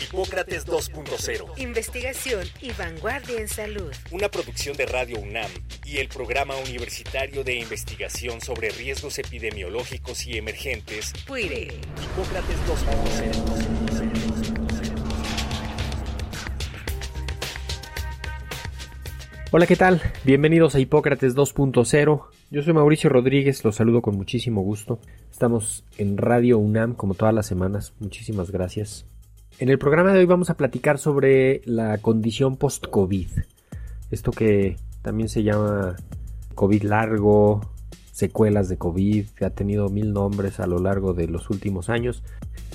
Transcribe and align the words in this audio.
Hipócrates 0.00 0.66
2.0. 0.66 1.58
Investigación 1.58 2.46
y 2.62 2.72
vanguardia 2.72 3.38
en 3.38 3.48
salud. 3.48 3.92
Una 4.10 4.30
producción 4.30 4.76
de 4.76 4.86
Radio 4.86 5.20
UNAM 5.20 5.50
y 5.84 5.98
el 5.98 6.08
Programa 6.08 6.56
Universitario 6.56 7.44
de 7.44 7.56
Investigación 7.56 8.40
sobre 8.40 8.70
Riesgos 8.70 9.18
Epidemiológicos 9.18 10.26
y 10.26 10.38
Emergentes. 10.38 11.12
PUIRE. 11.26 11.68
Hipócrates 12.02 12.56
2.0. 12.66 13.80
Hola, 19.52 19.66
¿qué 19.66 19.76
tal? 19.76 20.00
Bienvenidos 20.24 20.74
a 20.76 20.80
Hipócrates 20.80 21.36
2.0. 21.36 22.22
Yo 22.50 22.62
soy 22.62 22.72
Mauricio 22.72 23.10
Rodríguez, 23.10 23.64
los 23.64 23.76
saludo 23.76 24.00
con 24.00 24.16
muchísimo 24.16 24.62
gusto. 24.62 24.98
Estamos 25.30 25.84
en 25.98 26.16
Radio 26.16 26.56
UNAM 26.58 26.94
como 26.94 27.14
todas 27.14 27.34
las 27.34 27.46
semanas. 27.46 27.92
Muchísimas 28.00 28.50
gracias. 28.50 29.04
En 29.60 29.68
el 29.68 29.78
programa 29.78 30.14
de 30.14 30.20
hoy 30.20 30.24
vamos 30.24 30.48
a 30.48 30.56
platicar 30.56 30.96
sobre 30.96 31.60
la 31.66 31.98
condición 31.98 32.56
post-COVID. 32.56 33.28
Esto 34.10 34.30
que 34.30 34.78
también 35.02 35.28
se 35.28 35.42
llama 35.42 35.96
COVID 36.54 36.82
largo, 36.84 37.60
secuelas 38.10 38.70
de 38.70 38.78
COVID, 38.78 39.26
que 39.36 39.44
ha 39.44 39.50
tenido 39.50 39.90
mil 39.90 40.14
nombres 40.14 40.60
a 40.60 40.66
lo 40.66 40.78
largo 40.78 41.12
de 41.12 41.28
los 41.28 41.50
últimos 41.50 41.90
años. 41.90 42.22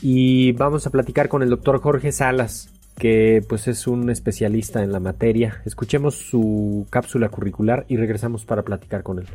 Y 0.04 0.52
vamos 0.52 0.86
a 0.86 0.92
platicar 0.92 1.28
con 1.28 1.42
el 1.42 1.50
doctor 1.50 1.82
Jorge 1.82 2.12
Salas, 2.12 2.70
que 3.00 3.44
pues 3.50 3.68
es 3.68 3.88
un 3.88 4.12
especialista 4.12 4.84
en 4.84 4.92
la 4.92 5.00
materia. 5.00 5.64
Escuchemos 5.66 6.14
su 6.14 6.86
cápsula 6.92 7.30
curricular 7.30 7.88
y 7.88 7.98
regresamos 7.98 8.46
para 8.46 8.62
platicar 8.62 9.02
con 9.02 9.18
él. 9.18 9.26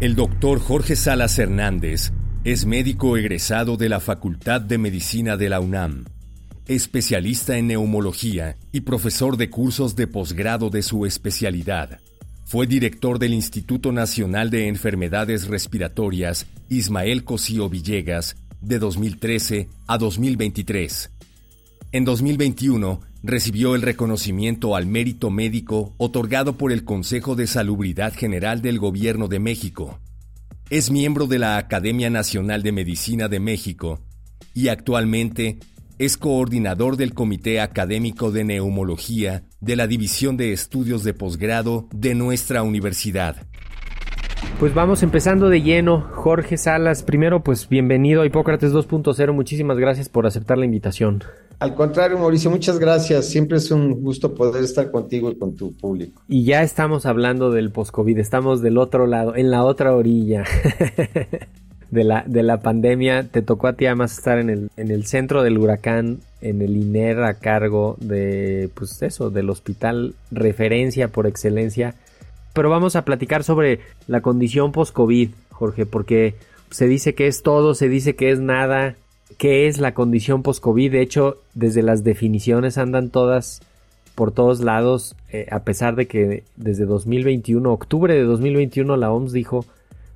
El 0.00 0.16
doctor 0.16 0.60
Jorge 0.60 0.96
Salas 0.96 1.38
Hernández 1.38 2.14
es 2.44 2.64
médico 2.64 3.18
egresado 3.18 3.76
de 3.76 3.90
la 3.90 4.00
Facultad 4.00 4.62
de 4.62 4.78
Medicina 4.78 5.36
de 5.36 5.50
la 5.50 5.60
UNAM 5.60 6.06
especialista 6.66 7.58
en 7.58 7.66
neumología 7.66 8.56
y 8.72 8.80
profesor 8.82 9.36
de 9.36 9.50
cursos 9.50 9.96
de 9.96 10.06
posgrado 10.06 10.70
de 10.70 10.82
su 10.82 11.04
especialidad. 11.06 12.00
Fue 12.44 12.66
director 12.66 13.18
del 13.18 13.34
Instituto 13.34 13.92
Nacional 13.92 14.50
de 14.50 14.68
Enfermedades 14.68 15.48
Respiratorias 15.48 16.46
Ismael 16.68 17.24
Cosío 17.24 17.68
Villegas 17.68 18.36
de 18.60 18.78
2013 18.78 19.68
a 19.86 19.98
2023. 19.98 21.10
En 21.92 22.04
2021 22.04 23.00
recibió 23.22 23.74
el 23.74 23.82
reconocimiento 23.82 24.76
al 24.76 24.86
mérito 24.86 25.30
médico 25.30 25.94
otorgado 25.96 26.58
por 26.58 26.72
el 26.72 26.84
Consejo 26.84 27.36
de 27.36 27.46
Salubridad 27.46 28.12
General 28.14 28.60
del 28.62 28.78
Gobierno 28.78 29.28
de 29.28 29.38
México. 29.38 29.98
Es 30.70 30.90
miembro 30.90 31.26
de 31.26 31.38
la 31.38 31.56
Academia 31.56 32.10
Nacional 32.10 32.62
de 32.62 32.72
Medicina 32.72 33.28
de 33.28 33.40
México 33.40 34.00
y 34.54 34.68
actualmente 34.68 35.58
es 35.98 36.16
coordinador 36.16 36.96
del 36.96 37.14
Comité 37.14 37.60
Académico 37.60 38.30
de 38.30 38.44
Neumología 38.44 39.44
de 39.60 39.76
la 39.76 39.86
División 39.86 40.36
de 40.36 40.52
Estudios 40.52 41.04
de 41.04 41.14
Posgrado 41.14 41.88
de 41.92 42.14
nuestra 42.14 42.62
universidad. 42.62 43.36
Pues 44.58 44.74
vamos 44.74 45.02
empezando 45.02 45.48
de 45.48 45.62
lleno. 45.62 46.00
Jorge 46.12 46.56
Salas, 46.56 47.02
primero 47.02 47.42
pues 47.42 47.68
bienvenido 47.68 48.22
a 48.22 48.26
Hipócrates 48.26 48.72
2.0. 48.72 49.32
Muchísimas 49.32 49.78
gracias 49.78 50.08
por 50.08 50.26
aceptar 50.26 50.58
la 50.58 50.64
invitación. 50.64 51.22
Al 51.60 51.74
contrario, 51.74 52.18
Mauricio, 52.18 52.50
muchas 52.50 52.78
gracias. 52.78 53.26
Siempre 53.26 53.58
es 53.58 53.70
un 53.70 54.02
gusto 54.02 54.34
poder 54.34 54.62
estar 54.62 54.90
contigo 54.90 55.30
y 55.30 55.38
con 55.38 55.54
tu 55.54 55.72
público. 55.72 56.22
Y 56.28 56.44
ya 56.44 56.62
estamos 56.62 57.06
hablando 57.06 57.50
del 57.50 57.70
post-COVID, 57.70 58.18
estamos 58.18 58.60
del 58.60 58.78
otro 58.78 59.06
lado, 59.06 59.36
en 59.36 59.50
la 59.50 59.64
otra 59.64 59.94
orilla. 59.94 60.44
de 61.94 62.02
la, 62.02 62.24
de 62.26 62.42
la 62.42 62.60
pandemia, 62.60 63.22
te 63.30 63.40
tocó 63.40 63.68
a 63.68 63.74
ti 63.74 63.86
además 63.86 64.18
estar 64.18 64.38
en 64.38 64.50
el, 64.50 64.70
en 64.76 64.90
el 64.90 65.06
centro 65.06 65.44
del 65.44 65.58
huracán, 65.58 66.18
en 66.40 66.60
el 66.60 66.76
INER 66.76 67.22
a 67.22 67.34
cargo 67.34 67.96
de, 68.00 68.68
pues 68.74 69.00
eso, 69.02 69.30
del 69.30 69.48
hospital 69.48 70.14
referencia 70.32 71.08
por 71.08 71.28
excelencia. 71.28 71.94
Pero 72.52 72.68
vamos 72.68 72.96
a 72.96 73.04
platicar 73.04 73.44
sobre 73.44 73.78
la 74.08 74.22
condición 74.22 74.72
post-COVID, 74.72 75.30
Jorge, 75.50 75.86
porque 75.86 76.34
se 76.70 76.88
dice 76.88 77.14
que 77.14 77.28
es 77.28 77.42
todo, 77.42 77.74
se 77.74 77.88
dice 77.88 78.16
que 78.16 78.32
es 78.32 78.40
nada. 78.40 78.96
¿Qué 79.38 79.68
es 79.68 79.78
la 79.78 79.94
condición 79.94 80.42
post-COVID? 80.42 80.90
De 80.90 81.00
hecho, 81.00 81.38
desde 81.54 81.82
las 81.82 82.02
definiciones 82.02 82.76
andan 82.76 83.10
todas 83.10 83.62
por 84.16 84.32
todos 84.32 84.60
lados, 84.60 85.16
eh, 85.32 85.46
a 85.50 85.60
pesar 85.60 85.96
de 85.96 86.06
que 86.06 86.44
desde 86.56 86.86
2021, 86.86 87.72
octubre 87.72 88.14
de 88.14 88.22
2021, 88.22 88.96
la 88.96 89.12
OMS 89.12 89.32
dijo 89.32 89.64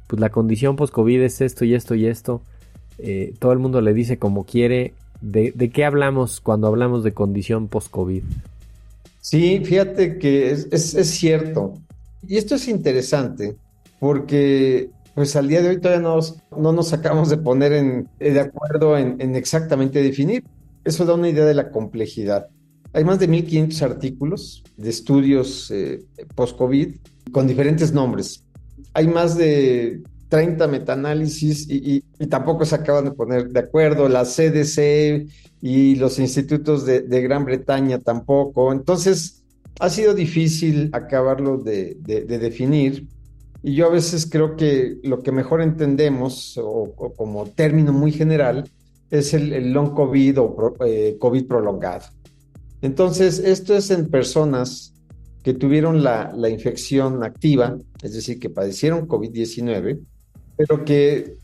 pues 0.08 0.20
la 0.20 0.30
condición 0.30 0.74
post-COVID 0.74 1.20
es 1.20 1.40
esto 1.40 1.64
y 1.64 1.74
esto 1.74 1.94
y 1.94 2.06
esto. 2.06 2.42
Eh, 2.98 3.34
todo 3.38 3.52
el 3.52 3.60
mundo 3.60 3.80
le 3.80 3.94
dice 3.94 4.18
como 4.18 4.44
quiere. 4.44 4.94
¿De, 5.20 5.52
qué 5.72 5.84
hablamos 5.84 6.40
cuando 6.40 6.66
hablamos 6.66 7.04
de 7.04 7.12
condición 7.12 7.68
post-COVID? 7.68 8.22
Sí, 9.20 9.60
fíjate 9.64 10.18
que 10.18 10.50
es, 10.50 10.92
cierto. 11.10 11.74
Y 12.26 12.36
esto 12.36 12.54
es 12.54 12.68
interesante 12.68 13.56
porque 14.00 14.90
pues 15.14 15.34
al 15.36 15.48
día 15.48 15.60
de 15.60 15.70
hoy 15.70 15.80
todavía 15.80 16.08
no 16.08 16.72
nos 16.72 16.92
acabamos 16.92 17.28
de 17.28 17.36
poner 17.36 17.72
en, 17.72 18.08
de 18.18 18.40
acuerdo 18.40 18.96
en, 18.96 19.34
exactamente 19.36 20.02
definir. 20.02 20.44
Eso 20.84 21.04
da 21.04 21.14
una 21.14 21.28
idea 21.28 21.44
de 21.44 21.54
la 21.54 21.70
complejidad. 21.70 22.48
Hay 22.94 23.04
más 23.04 23.18
de 23.18 23.28
1.500 23.28 23.82
artículos 23.82 24.64
de 24.76 24.88
estudios 24.88 25.70
eh, 25.70 26.04
post-COVID 26.34 26.94
con 27.32 27.46
diferentes 27.46 27.92
nombres 27.92 28.44
hay 28.94 29.06
más 29.06 29.36
de 29.36 30.02
30 30.28 30.66
metaanálisis 30.68 31.66
y, 31.68 32.02
tampoco 32.28 32.64
se 32.64 32.74
acaban 32.74 33.06
de 33.06 33.10
poner 33.12 33.48
de 33.48 33.60
acuerdo, 33.60 34.08
la 34.08 34.24
CDC 34.24 35.26
y 35.62 35.96
los 35.96 36.18
institutos 36.18 36.84
de, 36.84 37.02
Gran 37.22 37.44
Bretaña 37.44 37.98
tampoco. 37.98 38.72
Entonces, 38.72 39.42
ha 39.80 39.88
sido 39.88 40.14
difícil 40.14 40.90
acabarlo 40.92 41.58
de, 41.58 41.96
definir. 42.04 43.06
Y 43.62 43.74
yo 43.74 43.86
a 43.86 43.90
veces 43.90 44.28
creo 44.30 44.56
que 44.56 44.98
lo 45.02 45.22
que 45.22 45.32
mejor 45.32 45.62
entendemos, 45.62 46.58
o, 46.62 46.92
como 47.16 47.46
término 47.46 47.92
muy 47.92 48.12
general, 48.12 48.68
es 49.10 49.32
el, 49.34 49.72
long 49.72 49.94
COVID 49.94 50.40
o 50.40 50.76
eh, 50.84 51.16
COVID 51.18 51.46
prolongado. 51.46 52.06
Entonces, 52.82 53.38
esto 53.38 53.74
es 53.74 53.90
en 53.90 54.08
personas 54.08 54.92
que 55.42 55.54
tuvieron 55.54 56.02
la, 56.02 56.32
infección 56.48 57.22
activa, 57.22 57.76
es 58.02 58.14
decir, 58.14 58.38
que 58.38 58.50
padecieron 58.50 59.06
COVID-19, 59.08 60.00
pero 60.56 60.84
que 60.84 61.34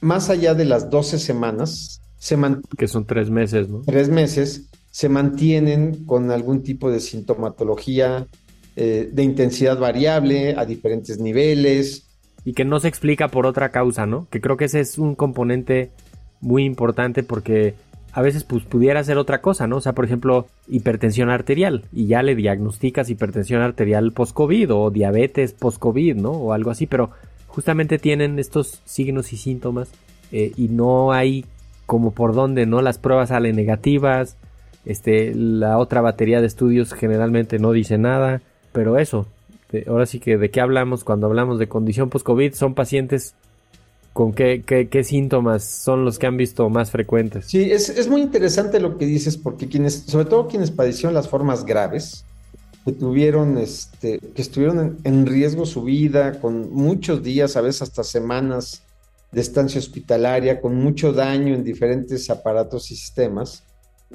más 0.00 0.30
allá 0.30 0.54
de 0.54 0.64
las 0.64 0.90
12 0.90 1.18
semanas, 1.18 2.00
se 2.18 2.36
que 2.76 2.88
son 2.88 3.06
tres 3.06 3.30
meses, 3.30 3.68
¿no? 3.68 3.82
Tres 3.82 4.08
meses, 4.08 4.68
se 4.90 5.08
mantienen 5.08 6.04
con 6.06 6.30
algún 6.30 6.62
tipo 6.62 6.90
de 6.90 7.00
sintomatología 7.00 8.26
eh, 8.76 9.08
de 9.12 9.22
intensidad 9.22 9.78
variable 9.78 10.54
a 10.56 10.64
diferentes 10.64 11.18
niveles. 11.18 12.08
Y 12.44 12.52
que 12.52 12.64
no 12.64 12.78
se 12.80 12.88
explica 12.88 13.28
por 13.28 13.46
otra 13.46 13.70
causa, 13.70 14.06
¿no? 14.06 14.26
Que 14.30 14.40
creo 14.40 14.56
que 14.56 14.66
ese 14.66 14.80
es 14.80 14.98
un 14.98 15.14
componente 15.14 15.92
muy 16.40 16.64
importante 16.64 17.22
porque 17.22 17.74
a 18.16 18.22
veces 18.22 18.44
pues 18.44 18.64
pudiera 18.64 19.04
ser 19.04 19.18
otra 19.18 19.42
cosa, 19.42 19.66
¿no? 19.66 19.76
O 19.76 19.80
sea, 19.82 19.92
por 19.92 20.06
ejemplo, 20.06 20.46
hipertensión 20.68 21.28
arterial 21.28 21.84
y 21.92 22.06
ya 22.06 22.22
le 22.22 22.34
diagnosticas 22.34 23.10
hipertensión 23.10 23.60
arterial 23.60 24.10
post-COVID 24.12 24.72
o 24.72 24.90
diabetes 24.90 25.52
post-COVID, 25.52 26.16
¿no? 26.16 26.30
O 26.30 26.54
algo 26.54 26.70
así, 26.70 26.86
pero 26.86 27.10
justamente 27.46 27.98
tienen 27.98 28.38
estos 28.38 28.80
signos 28.86 29.34
y 29.34 29.36
síntomas 29.36 29.90
eh, 30.32 30.50
y 30.56 30.68
no 30.68 31.12
hay 31.12 31.44
como 31.84 32.12
por 32.12 32.34
dónde, 32.34 32.64
¿no? 32.64 32.80
Las 32.80 32.96
pruebas 32.96 33.28
salen 33.28 33.54
negativas, 33.54 34.38
este, 34.86 35.34
la 35.34 35.76
otra 35.76 36.00
batería 36.00 36.40
de 36.40 36.46
estudios 36.46 36.94
generalmente 36.94 37.58
no 37.58 37.72
dice 37.72 37.98
nada, 37.98 38.40
pero 38.72 38.96
eso, 38.96 39.26
ahora 39.86 40.06
sí 40.06 40.20
que 40.20 40.38
de 40.38 40.50
qué 40.50 40.62
hablamos 40.62 41.04
cuando 41.04 41.26
hablamos 41.26 41.58
de 41.58 41.68
condición 41.68 42.08
post-COVID 42.08 42.54
son 42.54 42.72
pacientes 42.72 43.34
con 44.16 44.32
qué, 44.32 44.64
qué, 44.64 45.04
síntomas 45.04 45.62
son 45.62 46.06
los 46.06 46.18
que 46.18 46.26
han 46.26 46.38
visto 46.38 46.70
más 46.70 46.90
frecuentes. 46.90 47.44
Sí, 47.48 47.70
es, 47.70 48.08
muy 48.08 48.22
interesante 48.22 48.80
lo 48.80 48.96
que 48.96 49.04
dices, 49.04 49.36
porque 49.36 49.68
quienes, 49.68 50.04
sobre 50.06 50.24
todo 50.24 50.48
quienes 50.48 50.70
padecieron 50.70 51.12
las 51.12 51.28
formas 51.28 51.66
graves, 51.66 52.24
que 52.86 52.92
tuvieron, 52.92 53.58
este, 53.58 54.18
que 54.34 54.40
estuvieron 54.40 54.96
en, 55.04 55.26
riesgo 55.26 55.66
su 55.66 55.82
vida, 55.82 56.40
con 56.40 56.72
muchos 56.72 57.22
días, 57.22 57.58
a 57.58 57.60
veces 57.60 57.82
hasta 57.82 58.04
semanas 58.04 58.84
de 59.32 59.42
estancia 59.42 59.78
hospitalaria, 59.78 60.62
con 60.62 60.76
mucho 60.76 61.12
daño 61.12 61.54
en 61.54 61.62
diferentes 61.62 62.30
aparatos 62.30 62.90
y 62.90 62.96
sistemas, 62.96 63.64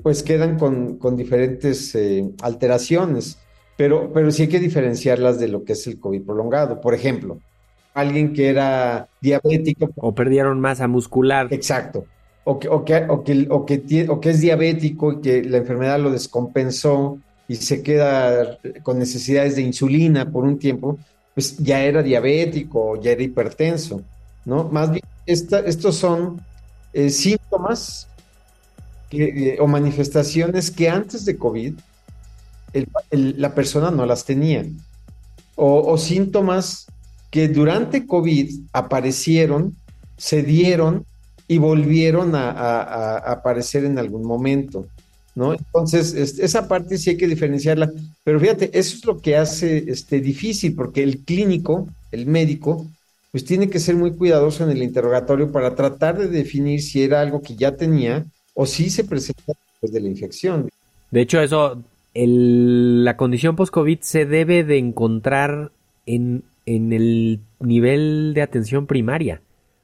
pues 0.02 0.24
quedan 0.24 0.58
con, 0.58 1.16
diferentes 1.16 1.94
eh, 1.94 2.28
alteraciones. 2.42 3.38
Pero, 3.78 4.12
pero 4.12 4.32
sí 4.32 4.44
hay 4.44 4.50
que 4.50 4.60
diferenciarlas 4.60 5.40
de 5.40 5.48
lo 5.48 5.64
que 5.64 5.74
es 5.74 5.86
el 5.86 6.00
COVID 6.00 6.24
prolongado. 6.24 6.82
Por 6.82 6.96
ejemplo, 6.96 7.38
alguien 7.94 8.34
que 8.34 8.50
era 8.50 9.08
diabético. 9.22 9.90
O 9.96 10.14
perdieron 10.14 10.60
masa 10.60 10.88
muscular. 10.88 11.48
Exacto. 11.52 12.06
O 12.44 12.60
que, 12.60 12.68
o 12.68 12.84
que, 12.84 13.06
o 13.08 13.24
que, 13.24 13.48
o 13.50 13.66
que, 13.66 14.08
o 14.10 14.20
que 14.20 14.30
es 14.30 14.42
diabético 14.42 15.14
y 15.14 15.22
que 15.22 15.44
la 15.44 15.58
enfermedad 15.58 16.00
lo 16.00 16.12
descompensó 16.12 17.20
y 17.48 17.56
se 17.56 17.84
queda 17.84 18.58
con 18.82 18.98
necesidades 18.98 19.56
de 19.56 19.62
insulina 19.62 20.32
por 20.32 20.44
un 20.46 20.58
tiempo, 20.58 20.98
pues 21.34 21.58
ya 21.58 21.84
era 21.84 22.02
diabético 22.02 22.92
o 22.92 23.02
ya 23.02 23.12
era 23.12 23.24
hipertenso, 23.24 24.02
¿no? 24.46 24.66
Más 24.70 24.90
bien, 24.92 25.04
estos 25.26 25.96
son 25.96 26.42
eh, 26.94 27.10
síntomas 27.10 28.08
eh, 29.12 29.58
o 29.60 29.68
manifestaciones 29.68 30.72
que 30.72 30.90
antes 30.90 31.26
de 31.26 31.38
COVID 31.38 31.74
la 33.12 33.54
persona 33.54 33.92
no 33.92 34.06
las 34.06 34.24
tenía. 34.24 34.66
O, 35.56 35.98
síntomas 35.98 36.88
que 37.32 37.48
durante 37.48 38.06
COVID 38.06 38.66
aparecieron, 38.74 39.76
se 40.18 40.44
dieron 40.44 41.06
y 41.48 41.58
volvieron 41.58 42.36
a, 42.36 43.18
aparecer 43.18 43.86
en 43.86 43.98
algún 43.98 44.24
momento. 44.24 44.86
¿No? 45.34 45.54
Entonces, 45.54 46.14
esa 46.14 46.68
parte 46.68 46.98
sí 46.98 47.12
hay 47.12 47.18
que 47.18 47.28
diferenciarla. 47.28 47.90
Pero 48.26 48.40
fíjate, 48.40 48.70
eso 48.78 48.98
es 48.98 49.06
lo 49.06 49.20
que 49.20 49.38
hace 49.38 49.86
este, 49.88 50.20
difícil, 50.20 50.76
porque 50.76 51.04
el 51.04 51.20
clínico, 51.20 51.88
el 52.12 52.26
médico, 52.26 52.86
pues 53.32 53.46
tiene 53.46 53.70
que 53.70 53.80
ser 53.80 53.96
muy 53.96 54.12
cuidadoso 54.12 54.66
en 54.66 54.72
el 54.72 54.84
interrogatorio 54.84 55.52
para 55.52 55.74
tratar 55.74 56.18
de 56.18 56.28
definir 56.28 56.82
si 56.82 57.02
era 57.02 57.22
algo 57.22 57.42
que 57.42 57.56
ya 57.56 57.78
tenía 57.78 58.26
o 58.54 58.66
si 58.66 58.90
se 58.90 59.06
presenta 59.06 59.54
después 59.72 59.94
de 59.94 60.02
la 60.02 60.10
infección. 60.10 60.70
De 61.12 61.22
hecho, 61.22 61.40
eso 61.42 61.82
la 62.14 63.16
condición 63.16 63.56
post-COVID 63.56 64.00
se 64.02 64.26
debe 64.26 64.66
de 64.66 64.78
encontrar 64.78 65.72
en, 66.06 66.44
en 66.76 66.94
el 66.94 67.42
nivel 67.60 68.34
de 68.34 68.42
atención 68.42 68.88
primaria. 68.88 69.42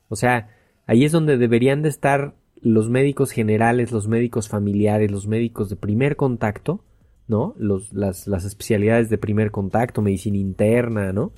O 0.09 0.15
sea, 0.15 0.49
ahí 0.85 1.05
es 1.05 1.11
donde 1.11 1.37
deberían 1.37 1.81
de 1.81 1.89
estar 1.89 2.35
los 2.61 2.89
médicos 2.89 3.31
generales, 3.31 3.91
los 3.91 4.07
médicos 4.07 4.49
familiares, 4.49 5.11
los 5.11 5.27
médicos 5.27 5.69
de 5.69 5.75
primer 5.75 6.15
contacto, 6.15 6.83
¿no? 7.27 7.53
Los, 7.57 7.93
las, 7.93 8.27
las 8.27 8.45
especialidades 8.45 9.09
de 9.09 9.17
primer 9.17 9.51
contacto, 9.51 10.01
medicina 10.01 10.37
interna, 10.37 11.11
¿no? 11.11 11.31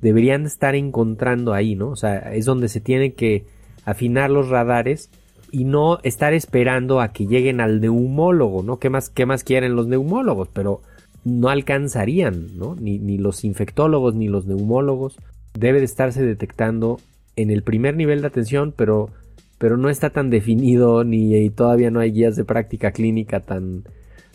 Deberían 0.00 0.42
de 0.42 0.48
estar 0.48 0.74
encontrando 0.74 1.52
ahí, 1.52 1.74
¿no? 1.74 1.90
O 1.90 1.96
sea, 1.96 2.34
es 2.34 2.44
donde 2.44 2.68
se 2.68 2.80
tienen 2.80 3.12
que 3.12 3.46
afinar 3.84 4.30
los 4.30 4.48
radares 4.48 5.10
y 5.50 5.64
no 5.64 5.98
estar 6.02 6.32
esperando 6.34 7.00
a 7.00 7.12
que 7.12 7.26
lleguen 7.26 7.60
al 7.60 7.80
neumólogo, 7.80 8.62
¿no? 8.62 8.78
¿Qué 8.78 8.90
más, 8.90 9.10
qué 9.10 9.26
más 9.26 9.44
quieren 9.44 9.76
los 9.76 9.86
neumólogos? 9.86 10.48
Pero 10.48 10.82
no 11.24 11.48
alcanzarían, 11.48 12.56
¿no? 12.56 12.76
Ni, 12.76 12.98
ni 12.98 13.18
los 13.18 13.44
infectólogos 13.44 14.14
ni 14.14 14.28
los 14.28 14.46
neumólogos. 14.46 15.16
Debe 15.58 15.78
de 15.78 15.84
estarse 15.84 16.22
detectando 16.22 17.00
en 17.36 17.50
el 17.50 17.62
primer 17.62 17.96
nivel 17.96 18.20
de 18.20 18.26
atención, 18.26 18.72
pero, 18.76 19.10
pero 19.58 19.76
no 19.76 19.88
está 19.88 20.10
tan 20.10 20.30
definido 20.30 21.04
ni 21.04 21.50
todavía 21.50 21.90
no 21.90 22.00
hay 22.00 22.12
guías 22.12 22.36
de 22.36 22.44
práctica 22.44 22.92
clínica 22.92 23.40
tan, 23.40 23.84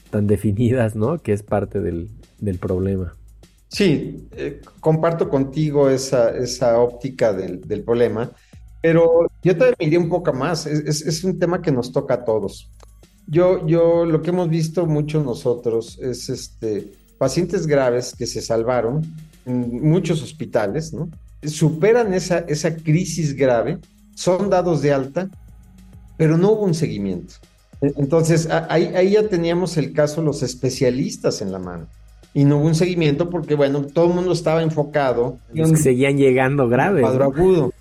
tan 0.10 0.28
definidas, 0.28 0.96
¿no? 0.96 1.20
Que 1.20 1.34
es 1.34 1.44
parte 1.44 1.80
del, 1.80 2.10
del 2.40 2.58
problema. 2.58 3.14
Sí, 3.70 4.28
eh, 4.36 4.62
comparto 4.80 5.30
contigo 5.30 5.90
esa, 5.90 6.36
esa 6.36 6.80
óptica 6.80 7.34
del, 7.34 7.62
del 7.68 7.84
problema. 7.84 8.32
Pero 8.82 9.30
yo 9.44 9.58
te 9.58 9.74
iría 9.80 10.00
un 10.00 10.10
poco 10.10 10.34
más, 10.34 10.66
es, 10.66 11.02
es, 11.02 11.24
un 11.24 11.38
tema 11.38 11.62
que 11.62 11.72
nos 11.72 11.92
toca 11.92 12.16
a 12.16 12.24
todos. 12.24 12.72
Yo, 13.30 13.66
yo, 13.68 14.06
lo 14.06 14.22
que 14.22 14.32
hemos 14.32 14.50
visto 14.50 14.86
mucho 14.86 15.24
nosotros 15.24 16.00
es 16.02 16.30
este, 16.30 16.92
pacientes 17.18 17.68
graves 17.68 18.16
que 18.18 18.26
se 18.26 18.42
salvaron 18.42 19.06
en 19.46 19.88
muchos 19.88 20.24
hospitales, 20.24 20.94
¿no? 20.94 21.10
Superan 21.44 22.14
esa, 22.14 22.40
esa 22.40 22.76
crisis 22.76 23.36
grave, 23.36 23.78
son 24.16 24.50
dados 24.50 24.82
de 24.82 24.92
alta, 24.92 25.30
pero 26.18 26.38
no 26.38 26.52
hubo 26.52 26.64
un 26.64 26.74
seguimiento. 26.74 27.36
Entonces, 27.82 28.50
ahí, 28.70 28.92
ahí 28.96 29.12
ya 29.12 29.28
teníamos 29.28 29.78
el 29.78 29.94
caso 29.94 30.22
los 30.22 30.44
especialistas 30.44 31.42
en 31.42 31.52
la 31.52 31.60
mano 31.60 31.88
y 32.34 32.46
no 32.46 32.58
hubo 32.58 32.68
un 32.68 32.76
seguimiento 32.76 33.30
porque, 33.30 33.56
bueno, 33.56 33.82
todo 33.82 34.08
el 34.08 34.14
mundo 34.14 34.34
estaba 34.34 34.62
enfocado. 34.62 35.40
Los 35.54 35.72
que 35.72 35.78
seguían 35.78 36.18
llegando 36.18 36.68
graves. 36.68 37.02
Cuadro 37.02 37.24
agudo. 37.26 37.74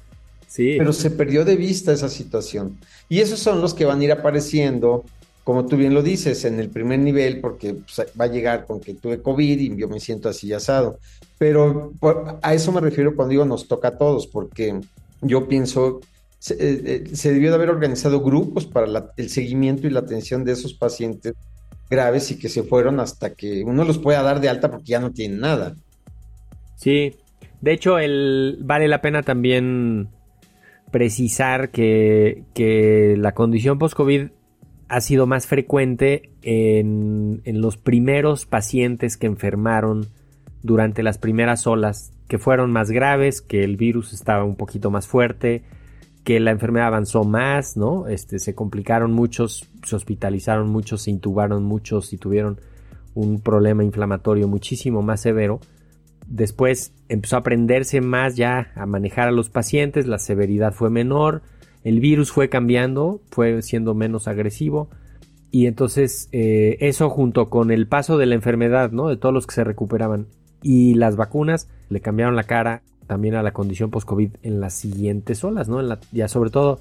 Pero 0.56 0.92
se 0.92 1.10
perdió 1.10 1.44
de 1.44 1.56
vista 1.56 1.92
esa 1.92 2.08
situación. 2.08 2.78
Y 3.08 3.20
esos 3.20 3.38
son 3.38 3.60
los 3.60 3.74
que 3.74 3.84
van 3.84 4.00
a 4.00 4.04
ir 4.04 4.12
apareciendo, 4.12 5.04
como 5.48 5.64
tú 5.64 5.78
bien 5.78 5.94
lo 5.94 6.02
dices, 6.02 6.44
en 6.44 6.60
el 6.60 6.68
primer 6.68 6.98
nivel, 6.98 7.40
porque 7.40 7.72
pues, 7.72 8.06
va 8.20 8.26
a 8.26 8.28
llegar 8.28 8.66
con 8.66 8.80
que 8.80 8.92
tuve 8.92 9.22
COVID 9.22 9.58
y 9.58 9.74
yo 9.78 9.88
me 9.88 9.98
siento 9.98 10.28
así 10.28 10.52
asado. 10.52 10.98
Pero 11.38 11.94
a 12.42 12.52
eso 12.52 12.70
me 12.70 12.82
refiero 12.82 13.16
cuando 13.16 13.30
digo 13.30 13.46
nos 13.46 13.66
toca 13.66 13.88
a 13.88 13.96
todos, 13.96 14.26
porque 14.26 14.78
yo 15.22 15.48
pienso, 15.48 16.00
se, 16.38 16.52
eh, 16.52 17.02
eh, 17.10 17.30
debió 17.30 17.48
de 17.48 17.54
haber 17.54 17.70
organizado 17.70 18.20
grupos 18.20 18.66
para 18.66 19.10
el 19.16 19.30
seguimiento 19.30 19.86
y 19.86 19.90
la 19.90 20.00
atención 20.00 20.44
de 20.44 20.52
esos 20.52 20.74
pacientes 20.74 21.32
graves 21.88 22.30
y 22.30 22.38
que 22.38 22.50
se 22.50 22.62
fueron 22.62 23.00
hasta 23.00 23.32
que 23.32 23.64
uno 23.64 23.84
los 23.84 23.96
pueda 23.96 24.20
dar 24.20 24.42
de 24.42 24.50
alta 24.50 24.70
porque 24.70 24.88
ya 24.88 25.00
no 25.00 25.12
tienen 25.12 25.40
nada. 25.40 25.74
Sí, 26.76 27.16
de 27.62 27.72
hecho, 27.72 27.98
el, 27.98 28.58
vale 28.60 28.86
la 28.86 29.00
pena 29.00 29.22
también 29.22 30.10
precisar 30.90 31.70
que, 31.70 32.44
la 33.16 33.32
condición 33.32 33.78
post-COVID 33.78 34.28
ha 34.88 35.00
sido 35.00 35.26
más 35.26 35.46
frecuente 35.46 36.30
en, 36.42 37.42
los 37.44 37.76
primeros 37.76 38.46
pacientes 38.46 39.16
que 39.16 39.26
enfermaron 39.26 40.06
durante 40.62 41.02
las 41.02 41.18
primeras 41.18 41.66
olas, 41.66 42.12
que 42.28 42.38
fueron 42.38 42.72
más 42.72 42.90
graves, 42.90 43.40
que 43.40 43.64
el 43.64 43.76
virus 43.76 44.12
estaba 44.12 44.44
un 44.44 44.56
poquito 44.56 44.90
más 44.90 45.06
fuerte, 45.06 45.62
que 46.24 46.40
la 46.40 46.50
enfermedad 46.50 46.88
avanzó 46.88 47.24
más, 47.24 47.76
¿no? 47.76 48.08
Este, 48.08 48.38
se 48.38 48.54
complicaron 48.54 49.12
muchos, 49.12 49.68
se 49.84 49.96
hospitalizaron 49.96 50.68
muchos, 50.68 51.02
se 51.02 51.10
intubaron 51.10 51.62
muchos 51.62 52.12
y 52.12 52.18
tuvieron 52.18 52.60
un 53.14 53.40
problema 53.40 53.84
inflamatorio 53.84 54.48
muchísimo 54.48 55.02
más 55.02 55.20
severo 55.22 55.60
Después 56.28 56.92
empezó 57.08 57.36
a 57.36 57.38
aprenderse 57.38 58.02
más 58.02 58.36
ya 58.36 58.70
a 58.76 58.84
manejar 58.84 59.28
a 59.28 59.32
los 59.32 59.48
pacientes, 59.48 60.06
la 60.06 60.18
severidad 60.18 60.74
fue 60.74 60.90
menor, 60.90 61.40
el 61.88 62.00
virus 62.00 62.32
fue 62.32 62.50
cambiando, 62.50 63.22
fue 63.30 63.62
siendo 63.62 63.94
menos 63.94 64.28
agresivo 64.28 64.88
y 65.50 65.66
entonces 65.66 66.28
eh, 66.32 66.76
eso 66.80 67.08
junto 67.08 67.48
con 67.48 67.70
el 67.70 67.86
paso 67.86 68.18
de 68.18 68.26
la 68.26 68.34
enfermedad, 68.34 68.90
¿no? 68.92 69.08
De 69.08 69.16
todos 69.16 69.34
los 69.34 69.46
que 69.46 69.54
se 69.54 69.64
recuperaban 69.64 70.26
y 70.62 70.94
las 70.94 71.16
vacunas 71.16 71.68
le 71.88 72.00
cambiaron 72.00 72.36
la 72.36 72.44
cara 72.44 72.82
también 73.06 73.36
a 73.36 73.42
la 73.42 73.52
condición 73.52 73.90
post-COVID 73.90 74.32
en 74.42 74.60
las 74.60 74.74
siguientes 74.74 75.42
olas, 75.44 75.70
¿no? 75.70 75.80
ya 76.12 76.28
sobre 76.28 76.50
todo 76.50 76.80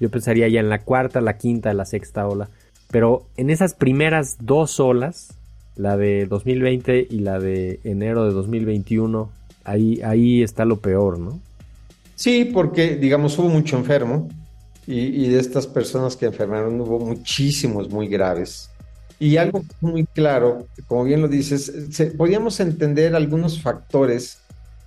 yo 0.00 0.10
pensaría 0.10 0.48
ya 0.48 0.60
en 0.60 0.70
la 0.70 0.80
cuarta, 0.80 1.20
la 1.20 1.36
quinta, 1.36 1.74
la 1.74 1.84
sexta 1.84 2.26
ola. 2.26 2.48
Pero 2.90 3.26
en 3.36 3.50
esas 3.50 3.74
primeras 3.74 4.38
dos 4.40 4.80
olas 4.80 5.36
la 5.74 5.98
de 5.98 6.24
2020 6.24 7.08
y 7.10 7.18
la 7.18 7.38
de 7.38 7.80
enero 7.84 8.24
de 8.24 8.32
2021, 8.32 9.30
ahí, 9.64 10.00
ahí 10.02 10.42
está 10.42 10.64
lo 10.64 10.78
peor, 10.78 11.18
¿no? 11.18 11.38
Sí, 12.14 12.46
porque 12.46 12.96
digamos 12.96 13.38
hubo 13.38 13.50
mucho 13.50 13.76
enfermo 13.76 14.30
y, 14.86 15.28
de 15.28 15.40
estas 15.40 15.66
personas 15.66 16.16
que 16.16 16.26
enfermaron 16.26 16.80
hubo 16.80 17.00
muchísimos 17.00 17.90
muy 17.90 18.06
graves. 18.06 18.70
Y 19.18 19.36
algo 19.36 19.64
muy 19.80 20.04
claro, 20.04 20.66
como 20.86 21.04
bien 21.04 21.22
lo 21.22 21.28
dices, 21.28 21.72
podíamos 22.16 22.60
entender 22.60 23.16
algunos 23.16 23.60
factores 23.60 24.38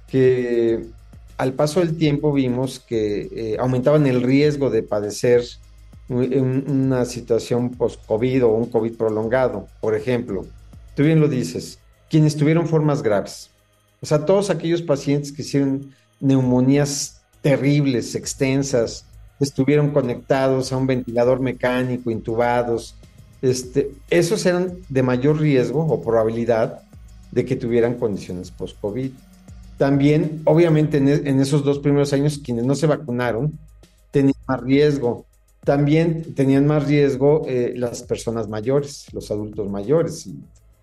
que 0.07 0.85
al 1.37 1.53
paso 1.53 1.79
del 1.79 1.97
tiempo 1.97 2.31
vimos 2.31 2.79
que 2.79 3.29
eh, 3.33 3.57
aumentaban 3.59 4.05
el 4.07 4.21
riesgo 4.21 4.69
de 4.69 4.83
padecer 4.83 5.43
una 6.09 7.05
situación 7.05 7.71
post-COVID 7.71 8.45
o 8.45 8.49
un 8.49 8.65
COVID 8.65 8.93
prolongado. 8.95 9.67
Por 9.79 9.95
ejemplo, 9.95 10.45
tú 10.95 11.03
bien 11.03 11.19
lo 11.19 11.27
dices, 11.27 11.79
quienes 12.09 12.35
tuvieron 12.35 12.67
formas 12.67 13.03
graves. 13.03 13.51
O 14.01 14.05
sea, 14.05 14.25
todos 14.25 14.49
aquellos 14.49 14.81
pacientes 14.81 15.31
que 15.31 15.43
hicieron 15.43 15.93
neumonías 16.19 17.21
terribles, 17.41 18.15
extensas, 18.15 19.05
estuvieron 19.39 19.91
conectados 19.91 20.71
a 20.71 20.77
un 20.77 20.87
ventilador 20.87 21.39
mecánico, 21.39 22.11
intubados, 22.11 22.95
este, 23.41 23.91
esos 24.09 24.45
eran 24.45 24.73
de 24.89 25.03
mayor 25.03 25.39
riesgo 25.39 25.85
o 25.85 26.01
probabilidad 26.01 26.81
de 27.31 27.45
que 27.45 27.55
tuvieran 27.55 27.95
condiciones 27.95 28.51
post-COVID. 28.51 29.11
También, 29.77 30.41
obviamente, 30.43 30.97
en, 30.97 31.07
en, 31.07 31.39
esos 31.39 31.63
dos 31.63 31.79
primeros 31.79 32.11
años, 32.11 32.41
quienes 32.43 32.65
no 32.65 32.75
se 32.75 32.87
vacunaron 32.87 33.57
tenían 34.11 34.35
más 34.45 34.61
riesgo. 34.61 35.25
También 35.63 36.33
tenían 36.35 36.65
más 36.65 36.87
riesgo 36.87 37.43
eh, 37.47 37.73
las 37.75 38.03
personas 38.03 38.47
mayores, 38.47 39.05
los 39.13 39.29
adultos 39.31 39.69
mayores. 39.69 40.29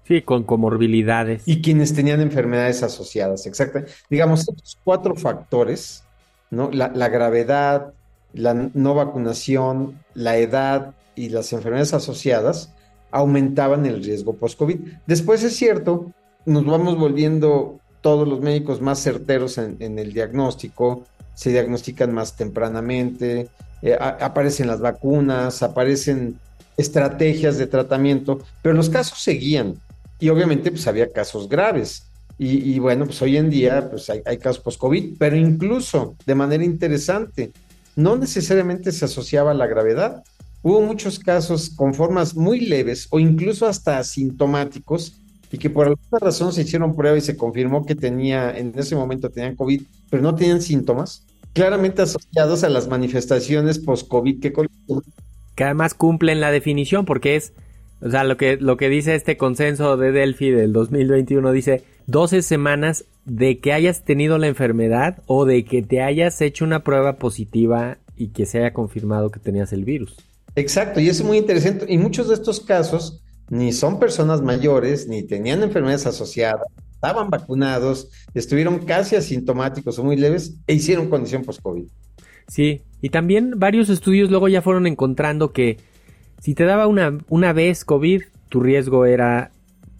Sí, 0.04 0.22
con 0.22 0.44
comorbilidades. 0.44 1.42
Y 1.46 1.60
quienes 1.60 1.92
tenían 1.92 2.20
enfermedades 2.20 2.82
asociadas, 2.82 3.46
exacto. 3.46 3.80
Digamos, 4.08 4.40
estos 4.40 4.78
cuatro 4.84 5.16
factores, 5.16 6.04
¿no? 6.50 6.70
La, 6.70 7.08
gravedad, 7.08 7.92
la 8.36 8.70
no 8.74 8.94
vacunación, 8.94 9.98
la 10.14 10.36
edad 10.36 10.94
y 11.14 11.30
las 11.30 11.52
enfermedades 11.52 11.94
asociadas 11.94 12.72
aumentaban 13.10 13.86
el 13.86 14.04
riesgo 14.04 14.34
post-COVID. 14.34 14.78
Después 15.06 15.42
es 15.42 15.56
cierto, 15.56 16.12
nos 16.44 16.64
vamos 16.64 16.98
volviendo 16.98 17.80
todos 18.00 18.28
los 18.28 18.40
médicos 18.40 18.80
más 18.80 19.02
certeros 19.02 19.58
en, 19.58 19.98
el 19.98 20.12
diagnóstico, 20.12 21.04
se 21.34 21.50
diagnostican 21.50 22.14
más 22.14 22.36
tempranamente, 22.36 23.48
eh, 23.82 23.96
aparecen 23.98 24.68
las 24.68 24.80
vacunas, 24.80 25.62
aparecen 25.62 26.38
estrategias 26.76 27.58
de 27.58 27.66
tratamiento, 27.66 28.40
pero 28.62 28.74
los 28.74 28.90
casos 28.90 29.18
seguían 29.18 29.74
y 30.18 30.28
obviamente 30.28 30.70
pues 30.70 30.86
había 30.86 31.10
casos 31.10 31.48
graves. 31.48 32.04
Y, 32.38 32.78
bueno, 32.80 33.06
pues 33.06 33.22
hoy 33.22 33.38
en 33.38 33.48
día 33.48 33.88
pues 33.88 34.10
hay, 34.10 34.20
hay 34.26 34.36
casos 34.36 34.62
post-COVID, 34.62 35.14
pero 35.18 35.36
incluso 35.36 36.16
de 36.26 36.34
manera 36.34 36.62
interesante, 36.62 37.50
no 37.96 38.16
necesariamente 38.16 38.92
se 38.92 39.06
asociaba 39.06 39.50
a 39.50 39.54
la 39.54 39.66
gravedad. 39.66 40.22
Hubo 40.62 40.82
muchos 40.82 41.18
casos 41.18 41.70
con 41.70 41.94
formas 41.94 42.36
muy 42.36 42.60
leves 42.60 43.08
o 43.10 43.18
incluso 43.18 43.66
hasta 43.66 43.98
asintomáticos 43.98 45.14
y 45.50 45.58
que 45.58 45.70
por 45.70 45.86
alguna 45.86 46.18
razón 46.20 46.52
se 46.52 46.62
hicieron 46.62 46.94
pruebas 46.94 47.22
y 47.22 47.26
se 47.26 47.36
confirmó 47.36 47.86
que 47.86 47.94
tenía, 47.94 48.56
en 48.56 48.72
ese 48.76 48.96
momento 48.96 49.30
tenían 49.30 49.56
COVID, 49.56 49.82
pero 50.10 50.22
no 50.22 50.34
tenían 50.34 50.60
síntomas, 50.60 51.24
claramente 51.52 52.02
asociados 52.02 52.64
a 52.64 52.68
las 52.68 52.88
manifestaciones 52.88 53.78
post-COVID 53.78 54.40
que 54.40 54.52
que 55.54 55.64
además 55.64 55.94
cumplen 55.94 56.40
la 56.40 56.50
definición 56.50 57.06
porque 57.06 57.36
es, 57.36 57.54
o 58.02 58.10
sea, 58.10 58.24
lo 58.24 58.36
que, 58.36 58.58
lo 58.58 58.76
que 58.76 58.90
dice 58.90 59.14
este 59.14 59.38
consenso 59.38 59.96
de 59.96 60.12
Delphi 60.12 60.50
del 60.50 60.74
2021 60.74 61.50
dice 61.52 61.82
12 62.06 62.42
semanas 62.42 63.04
de 63.24 63.58
que 63.58 63.72
hayas 63.72 64.04
tenido 64.04 64.38
la 64.38 64.46
enfermedad 64.46 65.22
o 65.26 65.44
de 65.44 65.64
que 65.64 65.82
te 65.82 66.02
hayas 66.02 66.40
hecho 66.40 66.64
una 66.64 66.84
prueba 66.84 67.14
positiva 67.14 67.98
y 68.16 68.28
que 68.28 68.46
se 68.46 68.58
haya 68.58 68.72
confirmado 68.72 69.30
que 69.30 69.40
tenías 69.40 69.72
el 69.72 69.84
virus. 69.84 70.16
Exacto, 70.54 71.00
y 71.00 71.08
es 71.08 71.22
muy 71.22 71.36
interesante. 71.38 71.86
Y 71.88 71.98
muchos 71.98 72.28
de 72.28 72.34
estos 72.34 72.60
casos 72.60 73.22
ni 73.48 73.72
son 73.72 73.98
personas 73.98 74.42
mayores, 74.42 75.06
ni 75.06 75.22
tenían 75.22 75.62
enfermedades 75.62 76.06
asociadas, 76.06 76.66
estaban 76.94 77.30
vacunados, 77.30 78.08
estuvieron 78.34 78.78
casi 78.84 79.16
asintomáticos 79.16 79.98
o 79.98 80.04
muy 80.04 80.16
leves 80.16 80.54
e 80.66 80.74
hicieron 80.74 81.08
condición 81.08 81.44
post-COVID. 81.44 81.84
Sí, 82.48 82.82
y 83.02 83.10
también 83.10 83.58
varios 83.58 83.88
estudios 83.88 84.30
luego 84.30 84.48
ya 84.48 84.62
fueron 84.62 84.86
encontrando 84.86 85.52
que 85.52 85.78
si 86.40 86.54
te 86.54 86.64
daba 86.64 86.86
una, 86.86 87.18
una 87.28 87.52
vez 87.52 87.84
COVID, 87.84 88.22
tu 88.48 88.60
riesgo 88.60 89.04
era 89.04 89.50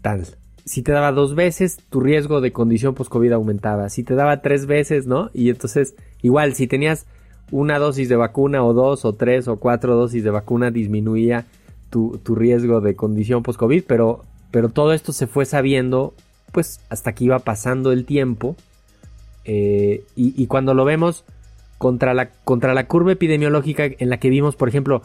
tal. 0.02 0.26
Si 0.66 0.82
te 0.82 0.92
daba 0.92 1.12
dos 1.12 1.34
veces, 1.34 1.78
tu 1.90 2.00
riesgo 2.00 2.40
de 2.40 2.52
condición 2.52 2.94
post-COVID 2.94 3.32
aumentaba. 3.32 3.88
Si 3.88 4.02
te 4.02 4.14
daba 4.14 4.42
tres 4.42 4.66
veces, 4.66 5.06
¿no? 5.06 5.30
Y 5.32 5.48
entonces, 5.48 5.94
igual, 6.22 6.54
si 6.54 6.66
tenías 6.66 7.06
una 7.50 7.78
dosis 7.78 8.08
de 8.08 8.16
vacuna 8.16 8.64
o 8.64 8.74
dos 8.74 9.04
o 9.04 9.14
tres 9.14 9.48
o 9.48 9.56
cuatro 9.56 9.94
dosis 9.94 10.24
de 10.24 10.30
vacuna 10.30 10.70
disminuía 10.70 11.46
tu, 11.90 12.20
riesgo 12.34 12.80
de 12.80 12.94
condición 12.94 13.42
post-COVID, 13.42 13.84
pero, 13.86 14.22
pero 14.50 14.68
todo 14.68 14.92
esto 14.92 15.12
se 15.12 15.26
fue 15.26 15.46
sabiendo 15.46 16.12
pues 16.52 16.80
hasta 16.90 17.12
que 17.12 17.24
iba 17.24 17.38
pasando 17.38 17.92
el 17.92 18.04
tiempo 18.04 18.56
eh, 19.44 20.04
y, 20.16 20.46
cuando 20.46 20.74
lo 20.74 20.84
vemos 20.84 21.24
contra 21.78 22.12
la, 22.12 22.30
contra 22.44 22.74
la 22.74 22.86
curva 22.86 23.12
epidemiológica 23.12 23.84
en 23.86 24.10
la 24.10 24.18
que 24.18 24.28
vimos, 24.28 24.56
por 24.56 24.68
ejemplo, 24.68 25.02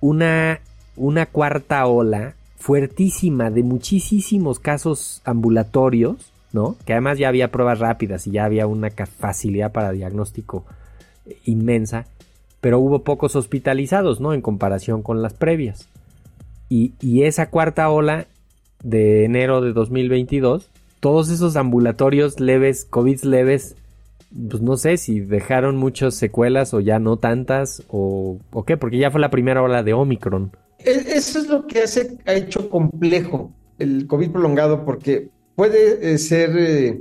una, 0.00 0.60
una 0.96 1.26
cuarta 1.26 1.86
ola 1.86 2.34
fuertísima 2.58 3.50
de 3.50 3.62
muchísimos 3.62 4.58
casos 4.58 5.22
ambulatorios, 5.24 6.32
¿no? 6.52 6.76
Que 6.84 6.92
además 6.92 7.18
ya 7.18 7.28
había 7.28 7.50
pruebas 7.50 7.78
rápidas 7.78 8.26
y 8.26 8.32
ya 8.32 8.44
había 8.44 8.66
una 8.66 8.90
facilidad 8.90 9.72
para 9.72 9.92
diagnóstico 9.92 10.64
inmensa, 11.44 12.06
pero 12.60 12.80
hubo 12.80 13.04
pocos 13.04 13.36
hospitalizados, 13.36 14.20
¿no? 14.20 14.34
En 14.34 14.42
comparación 14.42 15.02
con 15.02 15.22
las 15.22 15.34
previas. 15.34 15.88
Y, 16.68 17.22
esa 17.22 17.48
cuarta 17.48 17.88
ola 17.88 18.26
de 18.82 19.24
enero 19.24 19.62
de 19.62 19.72
2022, 19.72 20.68
todos 21.00 21.30
esos 21.30 21.56
ambulatorios 21.56 22.40
leves, 22.40 22.84
COVID 22.84 23.22
leves, 23.22 23.76
pues 24.50 24.60
no 24.60 24.76
sé 24.76 24.98
si 24.98 25.20
dejaron 25.20 25.76
muchas 25.76 26.14
secuelas 26.14 26.74
o 26.74 26.80
ya 26.80 26.98
no 26.98 27.16
tantas, 27.16 27.82
o 27.88 28.38
qué, 28.66 28.76
porque 28.76 28.98
ya 28.98 29.10
fue 29.10 29.20
la 29.20 29.30
primera 29.30 29.62
ola 29.62 29.82
de 29.82 29.94
Omicron. 29.94 30.52
E, 30.78 30.90
eso 31.16 31.38
es 31.38 31.48
lo 31.48 31.66
que 31.66 31.82
hace, 31.82 32.18
ha 32.26 32.34
hecho 32.34 32.68
complejo 32.70 33.52
el 33.78 34.06
COVID 34.06 34.30
prolongado, 34.30 34.84
porque 34.84 35.30
puede 35.54 36.12
eh, 36.12 36.18
ser 36.18 36.56
eh, 36.56 37.00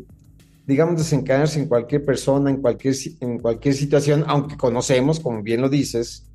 digamos, 0.68 0.98
desencadenarse 0.98 1.60
en 1.60 1.68
cualquier 1.68 2.04
persona, 2.04 2.50
en 2.50 2.58
cualquier, 2.58 2.94
en 3.22 3.40
cualquier 3.40 3.74
situación, 3.74 4.26
aunque 4.28 4.58
conocemos, 4.58 5.22
como 5.22 5.42
bien 5.42 5.62
lo 5.62 5.70
dices, 5.70 6.28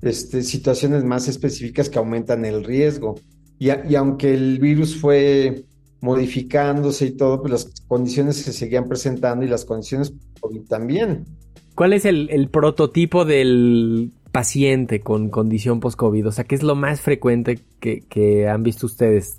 este, 0.00 0.42
situaciones 0.42 1.04
más 1.04 1.28
específicas 1.28 1.90
que 1.90 1.98
aumentan 1.98 2.46
el 2.46 2.64
riesgo. 2.64 3.20
Y, 3.58 3.68
y, 3.68 3.94
aunque 3.94 4.32
el 4.32 4.58
virus 4.58 4.96
fue 4.96 5.64
modificándose 6.00 7.06
y 7.06 7.10
todo, 7.12 7.40
pues 7.40 7.52
las 7.52 7.80
condiciones 7.86 8.36
se 8.36 8.54
seguían 8.54 8.88
presentando 8.88 9.44
y 9.44 9.48
las 9.48 9.66
condiciones 9.66 10.14
también. 10.68 11.24
¿Cuál 11.74 11.92
es 11.92 12.06
el, 12.06 12.28
el 12.30 12.48
prototipo 12.48 13.24
del 13.26 14.12
paciente 14.34 15.00
con 15.00 15.30
condición 15.30 15.78
post-COVID? 15.78 16.26
O 16.26 16.32
sea, 16.32 16.42
¿qué 16.42 16.56
es 16.56 16.64
lo 16.64 16.74
más 16.74 17.00
frecuente 17.00 17.60
que, 17.78 18.48
han 18.48 18.64
visto 18.64 18.86
ustedes? 18.86 19.38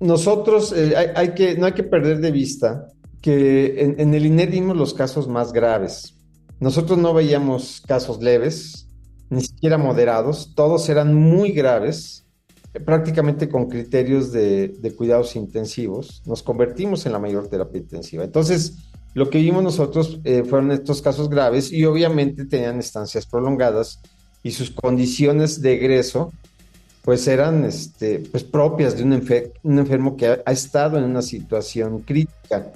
Nosotros 0.00 0.74
eh, 0.76 0.96
hay, 1.14 1.32
que, 1.34 1.56
no 1.56 1.66
hay 1.66 1.74
que 1.74 1.84
perder 1.84 2.18
de 2.18 2.32
vista 2.32 2.88
que 3.20 3.80
en, 3.80 4.12
el 4.12 4.26
INER 4.26 4.50
dimos 4.50 4.76
los 4.76 4.94
casos 4.94 5.28
más 5.28 5.52
graves. 5.52 6.16
Nosotros 6.58 6.98
no 6.98 7.14
veíamos 7.14 7.84
casos 7.86 8.20
leves, 8.20 8.88
ni 9.30 9.42
siquiera 9.42 9.78
moderados, 9.78 10.56
todos 10.56 10.88
eran 10.88 11.14
muy 11.14 11.52
graves, 11.52 12.26
prácticamente 12.84 13.48
con 13.48 13.68
criterios 13.68 14.32
de, 14.32 14.92
cuidados 14.96 15.36
intensivos. 15.36 16.20
Nos 16.26 16.42
convertimos 16.42 17.06
en 17.06 17.12
la 17.12 17.20
mayor 17.20 17.46
terapia 17.46 17.78
intensiva. 17.78 18.24
Entonces, 18.24 18.88
lo 19.14 19.30
que 19.30 19.38
vimos 19.38 19.62
nosotros 19.62 20.18
eh, 20.24 20.42
fueron 20.42 20.72
estos 20.72 21.00
casos 21.00 21.28
graves 21.28 21.72
y 21.72 21.84
obviamente 21.84 22.44
tenían 22.44 22.80
estancias 22.80 23.24
prolongadas 23.24 24.00
y 24.42 24.50
sus 24.52 24.70
condiciones 24.70 25.60
de 25.62 25.74
egreso 25.74 26.32
pues 27.02 27.26
eran 27.26 27.64
este, 27.64 28.20
pues 28.20 28.44
propias 28.44 28.96
de 28.96 29.02
un, 29.02 29.12
enfermo 29.78 30.16
que 30.16 30.40
ha, 30.44 30.52
estado 30.52 30.98
en 30.98 31.04
una 31.04 31.20
situación 31.20 32.00
crítica. 32.00 32.72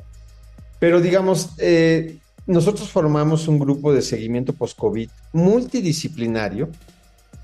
Pero 0.80 1.00
digamos, 1.00 1.50
eh, 1.58 2.18
nosotros 2.46 2.88
formamos 2.88 3.46
un 3.48 3.58
grupo 3.58 3.92
de 3.92 4.02
seguimiento 4.02 4.52
post-COVID 4.52 5.08
multidisciplinario, 5.32 6.68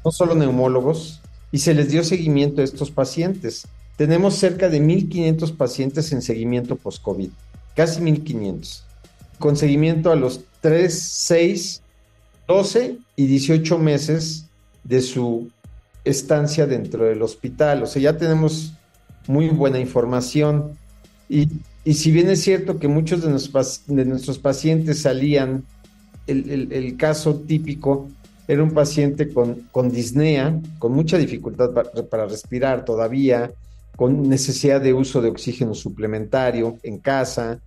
no 0.05 0.11
solo 0.11 0.35
neumólogos, 0.35 1.21
y 1.53 1.59
se 1.59 1.75
les 1.75 1.89
dio 1.89 2.03
seguimiento 2.03 2.61
a 2.61 2.65
estos 2.65 2.91
pacientes. 2.91 3.67
Tenemos 3.97 4.35
cerca 4.35 4.69
de 4.69 4.81
1.500 4.81 5.57
pacientes 5.57 6.13
en 6.13 6.23
seguimiento 6.23 6.75
post-COVID, 6.77 7.31
casi 7.77 8.01
1.500, 8.01 8.83
con 9.39 9.57
seguimiento 9.57 10.11
a 10.11 10.17
los 10.17 10.41
3, 10.61 11.01
6, 11.01 11.83
12 12.49 12.99
y 13.17 13.27
18 13.27 13.79
meses 13.79 14.47
de 14.85 15.01
su 15.01 15.51
estancia 16.05 16.67
dentro 16.67 17.05
del 17.05 17.23
hospital. 17.23 17.83
O 17.83 17.87
sea, 17.87 18.03
ya 18.03 18.17
tenemos 18.17 18.75
muy 19.27 19.49
buena 19.49 19.79
información. 19.79 20.77
Y 21.29 21.49
y 21.85 21.95
si 21.95 22.13
bien 22.13 22.31
es 22.31 22.43
cierto 22.43 22.79
que 22.79 22.87
muchos 22.87 23.23
de, 23.23 24.05
nuestros 24.05 24.39
pacientes 24.39 25.03
salían, 25.03 25.65
el, 26.29 26.97
caso 26.97 27.35
típico 27.41 28.09
era 28.47 28.63
un 28.63 28.71
paciente 28.71 29.33
con, 29.33 29.67
con 29.73 29.91
disnea, 29.91 30.61
con 30.79 30.93
mucha 30.93 31.19
dificultad 31.19 31.71
para, 32.09 32.27
respirar 32.27 32.85
todavía, 32.85 33.51
con 33.97 34.29
necesidad 34.29 34.81
de 34.81 34.95
uso 34.95 35.21
de 35.21 35.31
oxígeno 35.31 35.75
suplementario 35.75 36.79
en 36.85 36.99
casa, 36.99 37.59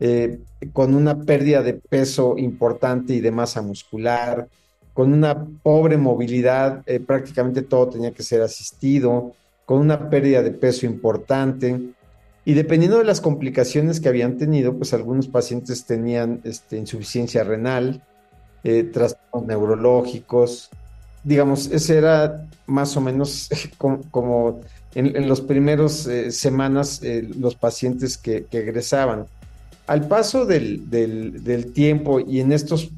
eh, 0.00 0.40
con 0.72 0.94
una 0.94 1.20
pérdida 1.20 1.62
de 1.62 1.74
peso 1.74 2.36
importante 2.38 3.12
y 3.12 3.20
de 3.20 3.30
masa 3.30 3.60
muscular, 3.60 4.48
con 4.94 5.12
una 5.12 5.46
pobre 5.62 5.96
movilidad, 5.96 6.82
eh, 6.86 7.00
prácticamente 7.00 7.62
todo 7.62 7.88
tenía 7.88 8.10
que 8.10 8.22
ser 8.22 8.42
asistido, 8.42 9.34
con 9.64 9.78
una 9.78 10.10
pérdida 10.10 10.42
de 10.42 10.50
peso 10.50 10.86
importante, 10.86 11.80
y 12.44 12.54
dependiendo 12.54 12.98
de 12.98 13.04
las 13.04 13.20
complicaciones 13.20 14.00
que 14.00 14.08
habían 14.08 14.38
tenido, 14.38 14.74
pues 14.74 14.94
algunos 14.94 15.28
pacientes 15.28 15.84
tenían 15.84 16.40
este, 16.44 16.78
insuficiencia 16.78 17.44
renal, 17.44 18.02
eh, 18.64 18.84
trastornos 18.84 19.46
neurológicos. 19.46 20.70
Digamos, 21.22 21.70
ese 21.70 21.98
era 21.98 22.46
más 22.66 22.96
o 22.96 23.00
menos 23.00 23.48
como, 23.78 24.60
en, 24.94 25.14
en 25.14 25.28
los 25.28 25.42
primeros 25.42 26.06
eh, 26.06 26.32
semanas 26.32 27.02
los 27.38 27.54
pacientes 27.54 28.16
que, 28.16 28.46
egresaban. 28.50 29.26
Al 29.90 30.06
paso 30.06 30.46
del, 30.46 31.72
tiempo 31.74 32.20
y 32.20 32.40
en 32.40 32.52
estos 32.52 32.90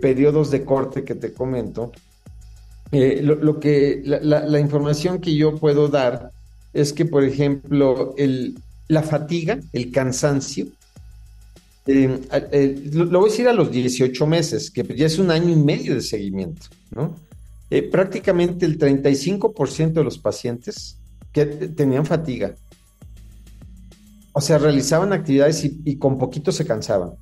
periodos 0.00 0.52
de 0.52 0.64
corte 0.64 1.02
que 1.02 1.16
te 1.16 1.32
comento, 1.32 1.90
lo, 2.92 3.58
que 3.58 4.00
la 4.04 4.60
información 4.60 5.20
que 5.20 5.34
yo 5.34 5.56
puedo 5.56 5.88
dar 5.88 6.30
es 6.72 6.92
que, 6.92 7.04
por 7.04 7.24
ejemplo, 7.24 8.14
el, 8.16 8.54
la 8.86 9.02
fatiga, 9.02 9.58
el 9.72 9.90
cansancio, 9.90 10.66
eh, 11.86 12.18
eh, 12.50 12.90
lo, 12.92 13.20
voy 13.20 13.28
a 13.28 13.30
decir 13.30 13.48
a 13.48 13.52
los 13.52 13.70
18 13.70 14.26
meses, 14.26 14.70
que 14.70 14.82
ya 14.96 15.06
es 15.06 15.18
un 15.18 15.30
año 15.30 15.50
y 15.50 15.56
medio 15.56 15.94
de 15.94 16.00
seguimiento, 16.00 16.66
¿no? 16.90 17.14
Eh, 17.70 17.82
prácticamente 17.82 18.66
el 18.66 18.78
35% 18.78 19.92
de 19.92 20.04
los 20.04 20.18
pacientes 20.18 20.96
que 21.32 21.46
tenían 21.46 22.06
fatiga 22.06 22.54
O 24.34 24.40
sea, 24.40 24.58
realizaban 24.58 25.12
actividades 25.12 25.64
y, 25.64 25.96
con 25.96 26.18
poquito 26.18 26.52
se 26.52 26.66
cansaban. 26.66 27.12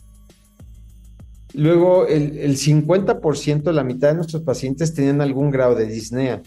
Luego, 1.55 2.07
el, 2.07 2.39
el 2.39 2.57
50%, 2.57 3.71
la 3.71 3.85
mitad 3.85 4.09
de 4.09 4.15
nuestros 4.15 4.43
pacientes 4.43 4.95
tenían 4.95 5.21
algún 5.21 5.51
grado 5.51 5.75
de 5.75 5.87
disnea. 5.87 6.43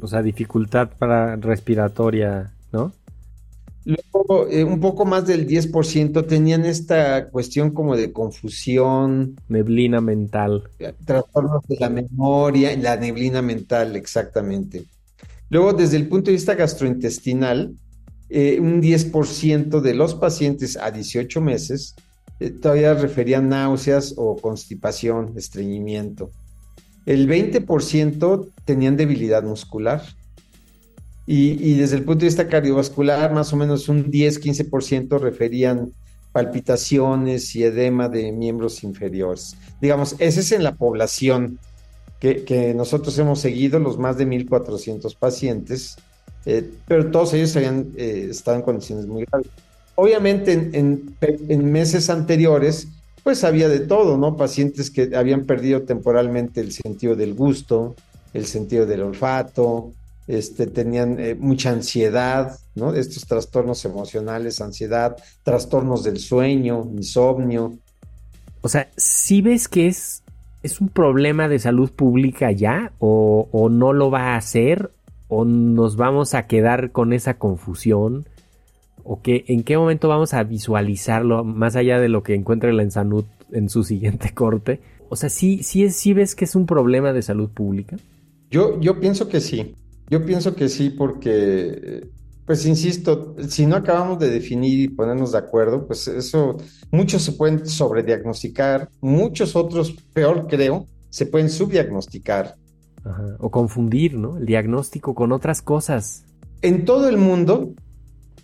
O 0.00 0.08
sea, 0.08 0.22
dificultad 0.22 0.90
para 0.98 1.36
respiratoria, 1.36 2.50
¿no? 2.72 2.92
Luego, 3.84 4.48
eh, 4.48 4.64
un 4.64 4.80
poco 4.80 5.04
más 5.04 5.26
del 5.26 5.46
10% 5.46 6.26
tenían 6.26 6.64
esta 6.64 7.28
cuestión 7.28 7.70
como 7.70 7.96
de 7.96 8.12
confusión. 8.12 9.36
Neblina 9.48 10.00
mental. 10.00 10.64
Trastornos 11.04 11.66
de 11.66 11.76
la 11.78 11.90
memoria, 11.90 12.76
la 12.76 12.96
neblina 12.96 13.42
mental, 13.42 13.96
exactamente. 13.96 14.84
Luego, 15.48 15.72
desde 15.72 15.96
el 15.96 16.08
punto 16.08 16.26
de 16.26 16.36
vista 16.36 16.54
gastrointestinal, 16.54 17.74
eh, 18.30 18.58
un 18.60 18.80
10% 18.80 19.80
de 19.80 19.94
los 19.94 20.14
pacientes 20.14 20.76
a 20.76 20.90
18 20.90 21.40
meses 21.40 21.94
eh, 22.40 22.50
todavía 22.50 22.94
referían 22.94 23.50
náuseas 23.50 24.14
o 24.16 24.36
constipación, 24.36 25.34
estreñimiento. 25.36 26.30
El 27.06 27.28
20% 27.28 28.50
tenían 28.64 28.96
debilidad 28.96 29.42
muscular. 29.42 30.02
Y, 31.26 31.74
desde 31.74 31.96
el 31.96 32.02
punto 32.02 32.20
de 32.20 32.26
vista 32.26 32.48
cardiovascular, 32.48 33.32
más 33.32 33.52
o 33.52 33.56
menos 33.56 33.88
un 33.88 34.10
10-15% 34.10 35.20
referían 35.20 35.92
palpitaciones 36.32 37.54
y 37.54 37.62
edema 37.62 38.08
de 38.08 38.32
miembros 38.32 38.82
inferiores. 38.82 39.56
Digamos, 39.80 40.16
ese 40.18 40.40
es 40.40 40.50
en 40.50 40.64
la 40.64 40.74
población 40.74 41.60
que, 42.18 42.74
nosotros 42.74 43.16
hemos 43.18 43.38
seguido, 43.38 43.78
los 43.78 43.96
más 43.96 44.16
de 44.16 44.26
1.400 44.26 45.16
pacientes, 45.16 45.98
eh, 46.46 46.70
pero 46.86 47.10
todos 47.10 47.34
ellos 47.34 47.54
habían 47.56 47.92
eh, 47.96 48.30
en 48.46 48.62
condiciones 48.62 49.06
muy 49.06 49.24
graves. 49.24 49.48
Obviamente 49.94 50.52
en, 50.72 51.14
meses 51.70 52.08
anteriores, 52.08 52.88
pues 53.22 53.44
había 53.44 53.68
de 53.68 53.80
todo, 53.80 54.16
¿no? 54.16 54.36
Pacientes 54.36 54.90
que 54.90 55.14
habían 55.14 55.44
perdido 55.44 55.82
temporalmente 55.82 56.62
el 56.62 56.72
sentido 56.72 57.16
del 57.16 57.34
gusto, 57.34 57.94
el 58.32 58.46
sentido 58.46 58.86
del 58.86 59.02
olfato, 59.02 59.92
este, 60.26 60.66
tenían 60.66 61.18
eh, 61.18 61.34
mucha 61.34 61.70
ansiedad, 61.70 62.58
¿no? 62.74 62.94
Estos 62.94 63.26
trastornos 63.26 63.84
emocionales, 63.84 64.62
ansiedad, 64.62 65.16
trastornos 65.42 66.02
del 66.02 66.18
sueño, 66.18 66.88
insomnio. 66.94 67.76
O 68.62 68.68
sea, 68.70 68.88
si 68.96 69.42
ves 69.42 69.68
que 69.68 69.88
es, 69.88 70.22
es 70.62 70.80
un 70.80 70.88
problema 70.88 71.48
de 71.48 71.58
salud 71.58 71.90
pública 71.90 72.52
ya, 72.52 72.92
o 73.00 73.68
no 73.70 73.92
lo 73.92 74.10
va 74.10 74.32
a 74.32 74.36
hacer, 74.36 74.90
o 75.30 75.44
nos 75.44 75.96
vamos 75.96 76.34
a 76.34 76.46
quedar 76.46 76.90
con 76.90 77.12
esa 77.12 77.38
confusión, 77.38 78.26
o 79.04 79.22
que 79.22 79.44
en 79.46 79.62
qué 79.62 79.78
momento 79.78 80.08
vamos 80.08 80.34
a 80.34 80.42
visualizarlo 80.42 81.44
más 81.44 81.76
allá 81.76 81.98
de 81.98 82.08
lo 82.08 82.22
que 82.22 82.34
encuentre 82.34 82.72
la 82.72 82.82
Ensanud 82.82 83.24
en 83.52 83.70
su 83.70 83.84
siguiente 83.84 84.34
corte. 84.34 84.80
O 85.08 85.16
sea, 85.16 85.30
sí, 85.30 85.62
sí, 85.62 85.88
sí 85.90 86.12
ves 86.12 86.34
que 86.34 86.44
es 86.44 86.54
un 86.54 86.66
problema 86.66 87.12
de 87.12 87.22
salud 87.22 87.48
pública. 87.48 87.96
Yo, 88.50 88.78
yo 88.80 89.00
pienso 89.00 89.28
que 89.28 89.40
sí. 89.40 89.74
Yo 90.08 90.26
pienso 90.26 90.56
que 90.56 90.68
sí, 90.68 90.90
porque, 90.90 92.08
pues 92.44 92.66
insisto, 92.66 93.36
si 93.48 93.66
no 93.66 93.76
acabamos 93.76 94.18
de 94.18 94.28
definir 94.28 94.80
y 94.80 94.88
ponernos 94.88 95.32
de 95.32 95.38
acuerdo, 95.38 95.86
pues 95.86 96.08
eso, 96.08 96.56
muchos 96.90 97.22
se 97.22 97.32
pueden 97.32 97.64
sobrediagnosticar, 97.64 98.88
muchos 99.00 99.54
otros, 99.54 99.94
peor 100.12 100.48
creo, 100.48 100.86
se 101.08 101.26
pueden 101.26 101.48
subdiagnosticar. 101.48 102.56
O 103.38 103.50
confundir, 103.50 104.14
¿no? 104.14 104.36
El 104.36 104.46
diagnóstico 104.46 105.14
con 105.14 105.32
otras 105.32 105.62
cosas. 105.62 106.24
En 106.62 106.84
todo 106.84 107.08
el 107.08 107.16
mundo, 107.16 107.72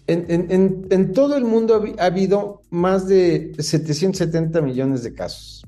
en, 0.06 1.12
todo 1.12 1.36
el 1.36 1.44
mundo 1.44 1.84
ha, 1.98 2.04
habido 2.04 2.62
más 2.70 3.06
de 3.06 3.52
770 3.58 4.60
millones 4.62 5.02
de 5.02 5.12
casos 5.12 5.66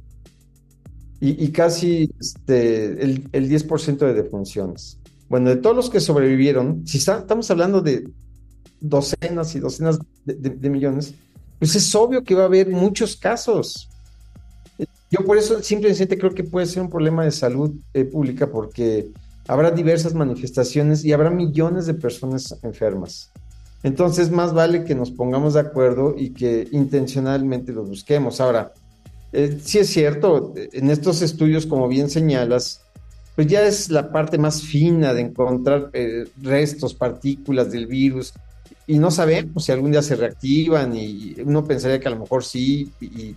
y, 1.20 1.48
casi 1.48 2.08
este, 2.20 3.02
el, 3.02 3.28
el 3.32 3.50
10% 3.50 3.98
de 3.98 4.14
defunciones. 4.14 4.98
Bueno, 5.28 5.50
de 5.50 5.56
todos 5.56 5.76
los 5.76 5.90
que 5.90 6.00
sobrevivieron, 6.00 6.86
si 6.86 6.98
estamos 6.98 7.50
hablando 7.50 7.82
de 7.82 8.08
docenas 8.80 9.54
y 9.54 9.60
docenas 9.60 9.98
de, 10.24 10.70
millones, 10.70 11.14
pues 11.58 11.74
es 11.74 11.94
obvio 11.94 12.22
que 12.22 12.34
va 12.34 12.42
a 12.42 12.46
haber 12.46 12.70
muchos 12.70 13.16
casos. 13.16 13.88
Yo 15.10 15.24
por 15.24 15.38
eso 15.38 15.62
simplemente 15.62 16.18
creo 16.18 16.34
que 16.34 16.44
puede 16.44 16.66
ser 16.66 16.82
un 16.82 16.90
problema 16.90 17.24
de 17.24 17.30
salud 17.30 17.72
eh, 17.94 18.04
pública 18.04 18.50
porque 18.50 19.08
habrá 19.46 19.70
diversas 19.70 20.14
manifestaciones 20.14 21.04
y 21.04 21.12
habrá 21.12 21.30
millones 21.30 21.86
de 21.86 21.94
personas 21.94 22.58
enfermas. 22.62 23.30
Entonces, 23.82 24.30
más 24.30 24.52
vale 24.52 24.84
que 24.84 24.94
nos 24.94 25.10
pongamos 25.10 25.54
de 25.54 25.60
acuerdo 25.60 26.14
y 26.16 26.30
que 26.30 26.68
intencionalmente 26.72 27.72
lo 27.72 27.84
busquemos. 27.84 28.40
Ahora, 28.40 28.72
eh, 29.32 29.58
sí 29.62 29.78
es 29.78 29.88
cierto, 29.88 30.52
en 30.56 30.90
estos 30.90 31.22
estudios, 31.22 31.64
como 31.64 31.88
bien 31.88 32.10
señalas, 32.10 32.82
pues 33.36 33.46
ya 33.46 33.64
es 33.64 33.88
la 33.88 34.10
parte 34.10 34.36
más 34.36 34.62
fina 34.62 35.14
de 35.14 35.20
encontrar 35.20 35.90
eh, 35.92 36.24
restos, 36.42 36.92
partículas 36.92 37.70
del 37.70 37.86
virus, 37.86 38.32
y 38.86 38.98
no 38.98 39.10
sabemos 39.10 39.64
si 39.64 39.72
algún 39.72 39.92
día 39.92 40.02
se 40.02 40.16
reactivan, 40.16 40.94
y 40.96 41.36
uno 41.44 41.64
pensaría 41.64 42.00
que 42.00 42.08
a 42.08 42.12
lo 42.12 42.20
mejor 42.20 42.44
sí, 42.44 42.90
y 43.00 43.36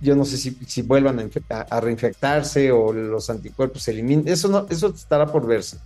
yo 0.00 0.16
no 0.16 0.24
sé 0.24 0.36
si, 0.38 0.82
vuelvan 0.82 1.30
a, 1.50 1.80
reinfectarse 1.80 2.72
o 2.72 2.92
los 2.92 3.28
anticuerpos 3.28 3.82
se 3.82 3.90
eliminen, 3.90 4.28
eso, 4.28 4.48
no, 4.48 4.66
eso 4.70 4.88
estará 4.88 5.26
por 5.26 5.46
verse, 5.46 5.76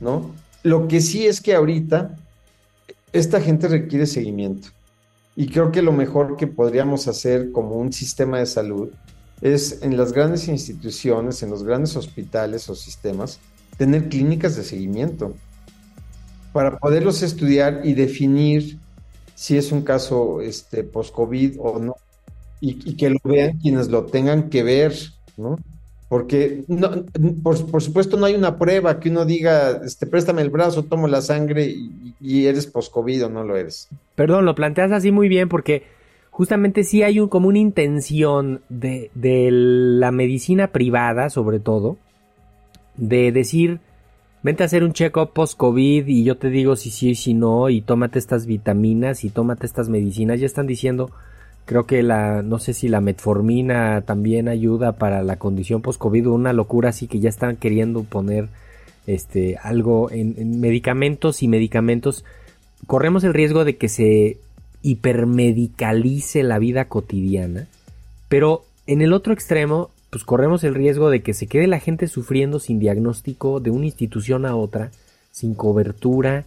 ¿no? 0.00 0.34
Lo 0.62 0.88
que 0.88 1.00
sí 1.00 1.26
es 1.26 1.40
que 1.40 1.54
ahorita 1.54 2.16
esta 3.12 3.40
gente 3.40 3.68
requiere 3.68 4.06
seguimiento. 4.06 4.68
Y 5.36 5.48
creo 5.48 5.72
que 5.72 5.82
lo 5.82 5.92
mejor 5.92 6.36
que 6.36 6.46
podríamos 6.46 7.08
hacer 7.08 7.52
como 7.52 7.76
un 7.76 7.92
sistema 7.92 8.38
de 8.38 8.46
salud 8.46 8.90
es 9.40 9.82
en 9.82 9.96
las 9.96 10.12
grandes 10.12 10.48
instituciones, 10.48 11.42
en 11.42 11.50
los 11.50 11.62
grandes 11.62 11.96
hospitales 11.96 12.68
o 12.68 12.74
sistemas, 12.74 13.40
tener 13.76 14.08
clínicas 14.08 14.56
de 14.56 14.64
seguimiento 14.64 15.34
para 16.52 16.78
poderlos 16.78 17.22
estudiar 17.22 17.82
y 17.84 17.94
definir 17.94 18.78
si 19.34 19.56
es 19.56 19.72
un 19.72 19.82
caso 19.82 20.42
este, 20.42 20.84
post-COVID 20.84 21.56
o 21.58 21.78
no, 21.78 21.96
y, 22.60 22.96
que 22.96 23.10
lo 23.10 23.18
vean 23.24 23.58
quienes 23.58 23.88
lo 23.88 24.04
tengan 24.04 24.50
que 24.50 24.62
ver, 24.62 24.94
¿no? 25.36 25.58
Porque 26.08 26.64
no, 26.66 27.04
por, 27.42 27.82
supuesto 27.82 28.16
no 28.16 28.26
hay 28.26 28.34
una 28.34 28.58
prueba 28.58 28.98
que 28.98 29.10
uno 29.10 29.24
diga, 29.24 29.80
este, 29.84 30.06
préstame 30.06 30.42
el 30.42 30.50
brazo, 30.50 30.82
tomo 30.82 31.06
la 31.06 31.22
sangre 31.22 31.66
y, 31.66 32.14
y 32.20 32.46
eres 32.46 32.66
post-COVID 32.66 33.26
o 33.26 33.28
no 33.28 33.44
lo 33.44 33.56
eres. 33.56 33.88
Perdón, 34.16 34.44
lo 34.44 34.54
planteas 34.54 34.90
así 34.90 35.12
muy 35.12 35.28
bien 35.28 35.48
porque 35.48 35.84
justamente 36.40 36.84
sí 36.84 37.02
hay 37.02 37.20
un, 37.20 37.28
como 37.28 37.48
una 37.48 37.58
intención 37.58 38.62
de, 38.70 39.10
la 39.14 40.10
medicina 40.10 40.68
privada, 40.68 41.28
sobre 41.28 41.60
todo, 41.60 41.98
de 42.96 43.30
decir, 43.30 43.80
vente 44.42 44.62
a 44.62 44.66
hacer 44.66 44.82
un 44.82 44.92
check-up 44.92 45.32
post-COVID 45.34 46.06
y 46.06 46.24
yo 46.24 46.38
te 46.38 46.48
digo 46.48 46.76
si 46.76 46.90
sí 46.90 47.10
y 47.10 47.14
si 47.14 47.34
no, 47.34 47.68
y 47.68 47.82
tómate 47.82 48.18
estas 48.18 48.46
vitaminas 48.46 49.24
y 49.24 49.30
tómate 49.30 49.66
estas 49.66 49.88
medicinas. 49.90 50.40
Ya 50.40 50.46
están 50.46 50.66
diciendo, 50.66 51.10
creo 51.64 51.86
que 51.86 52.02
la, 52.02 52.42
no 52.42 52.58
sé 52.58 52.74
si 52.74 52.88
la 52.88 53.00
metformina 53.00 54.02
también 54.02 54.48
ayuda 54.48 54.92
para 54.92 55.22
la 55.22 55.36
condición 55.36 55.82
post-COVID, 55.82 56.26
una 56.28 56.52
locura 56.52 56.90
así 56.90 57.06
que 57.06 57.20
ya 57.20 57.28
están 57.28 57.56
queriendo 57.56 58.02
poner 58.02 58.48
este 59.06 59.56
algo 59.62 60.10
en 60.10 60.60
medicamentos 60.60 61.42
y 61.42 61.48
medicamentos. 61.48 62.24
Corremos 62.86 63.24
el 63.24 63.34
riesgo 63.34 63.64
de 63.64 63.76
que 63.76 63.88
se 63.88 64.38
hipermedicalice 64.82 66.42
la 66.42 66.58
vida 66.58 66.86
cotidiana, 66.86 67.66
pero 68.28 68.64
en 68.86 69.02
el 69.02 69.12
otro 69.12 69.32
extremo, 69.32 69.90
pues 70.10 70.24
corremos 70.24 70.64
el 70.64 70.74
riesgo 70.74 71.10
de 71.10 71.22
que 71.22 71.34
se 71.34 71.46
quede 71.46 71.66
la 71.66 71.78
gente 71.78 72.08
sufriendo 72.08 72.58
sin 72.58 72.78
diagnóstico 72.78 73.60
de 73.60 73.70
una 73.70 73.86
institución 73.86 74.46
a 74.46 74.56
otra, 74.56 74.90
sin 75.30 75.54
cobertura, 75.54 76.44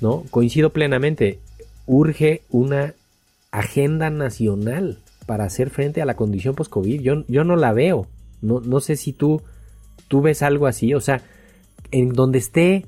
¿no? 0.00 0.24
Coincido 0.30 0.70
plenamente, 0.70 1.38
urge 1.86 2.42
una 2.50 2.94
agenda 3.58 4.10
nacional 4.10 4.98
para 5.26 5.44
hacer 5.44 5.70
frente 5.70 6.02
a 6.02 6.06
la 6.06 6.16
condición 6.16 6.54
post-COVID. 6.54 7.00
Yo, 7.00 7.24
yo 7.28 7.44
no 7.44 7.56
la 7.56 7.72
veo. 7.72 8.06
No, 8.42 8.60
no 8.60 8.80
sé 8.80 8.96
si 8.96 9.12
tú, 9.12 9.42
tú 10.08 10.20
ves 10.20 10.42
algo 10.42 10.66
así. 10.66 10.92
O 10.94 11.00
sea, 11.00 11.22
en 11.90 12.10
donde 12.12 12.38
esté 12.38 12.86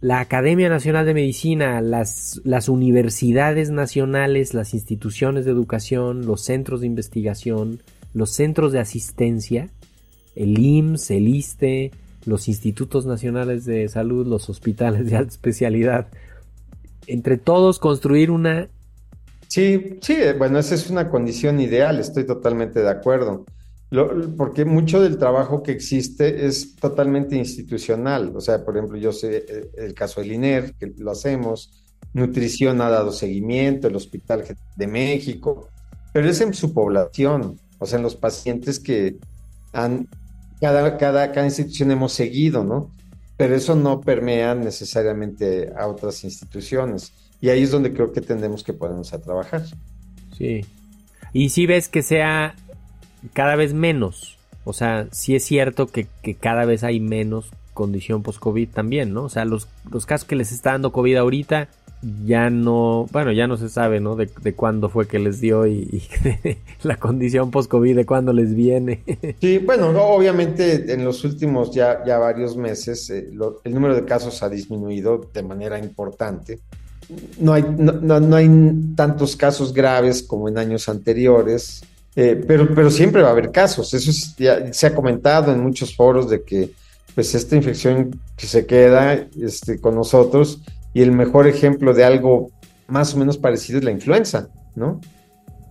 la 0.00 0.20
Academia 0.20 0.68
Nacional 0.68 1.06
de 1.06 1.14
Medicina, 1.14 1.80
las, 1.80 2.40
las, 2.44 2.68
universidades 2.68 3.70
nacionales, 3.70 4.54
las 4.54 4.74
instituciones 4.74 5.44
de 5.44 5.50
educación, 5.50 6.26
los 6.26 6.42
centros 6.42 6.80
de 6.80 6.86
investigación, 6.86 7.80
los 8.14 8.30
centros 8.30 8.72
de 8.72 8.80
asistencia, 8.80 9.70
el 10.36 10.58
IMSS, 10.58 11.10
el 11.10 11.28
ISTE, 11.28 11.90
los 12.26 12.46
institutos 12.48 13.06
nacionales 13.06 13.64
de 13.64 13.88
salud, 13.88 14.26
los 14.26 14.48
hospitales 14.50 15.10
de 15.10 15.16
alta 15.16 15.32
especialidad, 15.32 16.08
entre 17.06 17.38
todos 17.38 17.78
construir 17.78 18.30
una... 18.30 18.68
Sí, 19.48 19.98
sí, 20.02 20.16
bueno, 20.36 20.58
esa 20.58 20.74
es 20.74 20.88
una 20.90 21.10
condición 21.10 21.58
ideal, 21.58 21.98
estoy 21.98 22.24
totalmente 22.24 22.80
de 22.80 22.90
acuerdo 22.90 23.44
porque 24.36 24.64
mucho 24.64 25.00
del 25.00 25.16
trabajo 25.16 25.62
que 25.62 25.72
existe 25.72 26.46
es 26.46 26.76
totalmente 26.76 27.36
institucional. 27.36 28.32
O 28.36 28.40
sea, 28.40 28.64
por 28.64 28.76
ejemplo, 28.76 28.98
yo 28.98 29.12
sé 29.12 29.44
eh, 29.48 29.70
el 29.78 29.94
caso 29.94 30.20
del 30.20 30.32
INER, 30.32 30.74
que 30.74 30.92
lo 30.98 31.10
hacemos, 31.10 31.84
nutrición 32.12 32.80
ha 32.82 32.90
dado 32.90 33.12
seguimiento, 33.12 33.88
el 33.88 33.96
Hospital 33.96 34.44
de 34.76 34.86
México, 34.86 35.68
pero 36.12 36.28
es 36.28 36.40
en 36.40 36.52
su 36.52 36.74
población, 36.74 37.58
o 37.78 37.86
sea, 37.86 37.98
en 37.98 38.02
los 38.02 38.16
pacientes 38.16 38.78
que 38.78 39.16
han, 39.72 40.08
cada, 40.60 40.98
cada, 40.98 41.32
cada 41.32 41.46
institución 41.46 41.90
hemos 41.90 42.12
seguido, 42.12 42.64
¿no? 42.64 42.90
Pero 43.38 43.54
eso 43.54 43.74
no 43.74 44.00
permea 44.00 44.54
necesariamente 44.54 45.72
a 45.76 45.86
otras 45.86 46.24
instituciones. 46.24 47.12
Y 47.40 47.50
ahí 47.50 47.62
es 47.62 47.70
donde 47.70 47.92
creo 47.92 48.12
que 48.12 48.20
tendremos 48.20 48.64
que 48.64 48.72
ponernos 48.72 49.12
a 49.12 49.20
trabajar. 49.20 49.62
Sí. 50.36 50.64
Y 51.32 51.50
si 51.50 51.66
ves 51.66 51.88
que 51.88 52.02
sea 52.02 52.54
cada 53.32 53.56
vez 53.56 53.74
menos, 53.74 54.38
o 54.64 54.72
sea, 54.72 55.08
sí 55.12 55.34
es 55.34 55.44
cierto 55.44 55.86
que, 55.86 56.06
que 56.22 56.34
cada 56.34 56.64
vez 56.64 56.84
hay 56.84 57.00
menos 57.00 57.50
condición 57.74 58.24
post-COVID 58.24 58.70
también, 58.70 59.12
¿no? 59.14 59.24
O 59.24 59.28
sea, 59.28 59.44
los, 59.44 59.68
los 59.90 60.04
casos 60.04 60.26
que 60.26 60.34
les 60.34 60.50
está 60.50 60.72
dando 60.72 60.90
COVID 60.90 61.16
ahorita 61.16 61.68
ya 62.24 62.48
no, 62.48 63.06
bueno, 63.12 63.32
ya 63.32 63.46
no 63.46 63.56
se 63.56 63.68
sabe, 63.68 64.00
¿no? 64.00 64.14
De, 64.14 64.28
cuándo 64.54 64.88
fue 64.88 65.06
que 65.08 65.18
les 65.18 65.40
dio 65.40 65.66
y, 65.66 66.02
la 66.82 66.96
condición 66.96 67.50
post-COVID 67.50 67.96
de 67.96 68.06
cuándo 68.06 68.32
les 68.32 68.54
viene. 68.54 69.02
Sí, 69.40 69.58
bueno, 69.58 69.90
obviamente 69.90 70.92
en 70.92 71.04
los 71.04 71.24
últimos 71.24 71.72
ya, 71.72 72.04
ya 72.04 72.18
varios 72.18 72.56
meses 72.56 73.10
eh, 73.10 73.30
el 73.64 73.74
número 73.74 73.94
de 73.94 74.04
casos 74.04 74.42
ha 74.42 74.48
disminuido 74.48 75.28
de 75.32 75.42
manera 75.42 75.78
importante. 75.78 76.60
No 77.38 77.54
hay, 77.54 77.64
no, 77.78 78.36
hay 78.36 78.50
tantos 78.94 79.34
casos 79.34 79.72
graves 79.72 80.22
como 80.22 80.48
en 80.48 80.58
años 80.58 80.88
anteriores, 80.88 81.82
eh, 82.14 82.42
pero, 82.46 82.74
pero 82.74 82.90
siempre 82.90 83.22
va 83.22 83.28
a 83.28 83.32
haber 83.32 83.50
casos. 83.50 83.94
Eso 83.94 84.12
se 84.12 84.86
ha 84.86 84.94
comentado 84.94 85.52
en 85.52 85.60
muchos 85.60 85.96
foros 85.96 86.28
de 86.28 86.42
que 86.42 86.70
pues 87.14 87.34
esta 87.34 87.56
infección 87.56 88.20
que 88.36 88.46
se 88.46 88.64
queda 88.64 89.26
este, 89.40 89.80
con 89.80 89.96
nosotros 89.96 90.60
y 90.94 91.02
el 91.02 91.10
mejor 91.10 91.48
ejemplo 91.48 91.92
de 91.92 92.04
algo 92.04 92.52
más 92.86 93.14
o 93.14 93.18
menos 93.18 93.38
parecido 93.38 93.78
es 93.78 93.84
la 93.84 93.90
influenza, 93.90 94.48
¿no? 94.76 95.00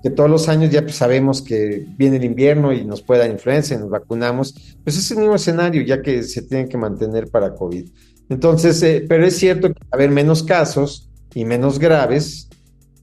Que 0.03 0.09
todos 0.09 0.29
los 0.29 0.49
años 0.49 0.71
ya 0.71 0.81
pues, 0.81 0.95
sabemos 0.95 1.41
que 1.41 1.85
viene 1.97 2.17
el 2.17 2.25
invierno 2.25 2.73
y 2.73 2.85
nos 2.85 3.01
puede 3.01 3.21
dar 3.21 3.31
influenza 3.31 3.73
y 3.73 3.77
nos 3.77 3.89
vacunamos, 3.89 4.77
pues 4.83 4.97
es 4.97 5.09
el 5.11 5.19
mismo 5.19 5.35
escenario 5.35 5.81
ya 5.83 6.01
que 6.01 6.21
se 6.23 6.41
tiene 6.41 6.67
que 6.67 6.77
mantener 6.77 7.29
para 7.29 7.55
COVID. 7.55 7.89
Entonces, 8.29 8.83
eh, 8.83 9.05
pero 9.07 9.25
es 9.25 9.37
cierto 9.37 9.69
que 9.69 9.79
haber 9.91 10.11
menos 10.11 10.43
casos 10.43 11.06
y 11.33 11.45
menos 11.45 11.79
graves, 11.79 12.49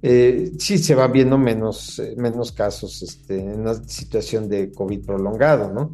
eh, 0.02 0.52
sí 0.58 0.78
se 0.78 0.94
van 0.94 1.12
viendo 1.12 1.38
menos, 1.38 1.98
eh, 1.98 2.14
menos 2.16 2.52
casos 2.52 3.02
este, 3.02 3.40
en 3.40 3.60
una 3.60 3.74
situación 3.74 4.48
de 4.48 4.70
COVID 4.72 5.04
prolongado, 5.04 5.72
¿no? 5.72 5.90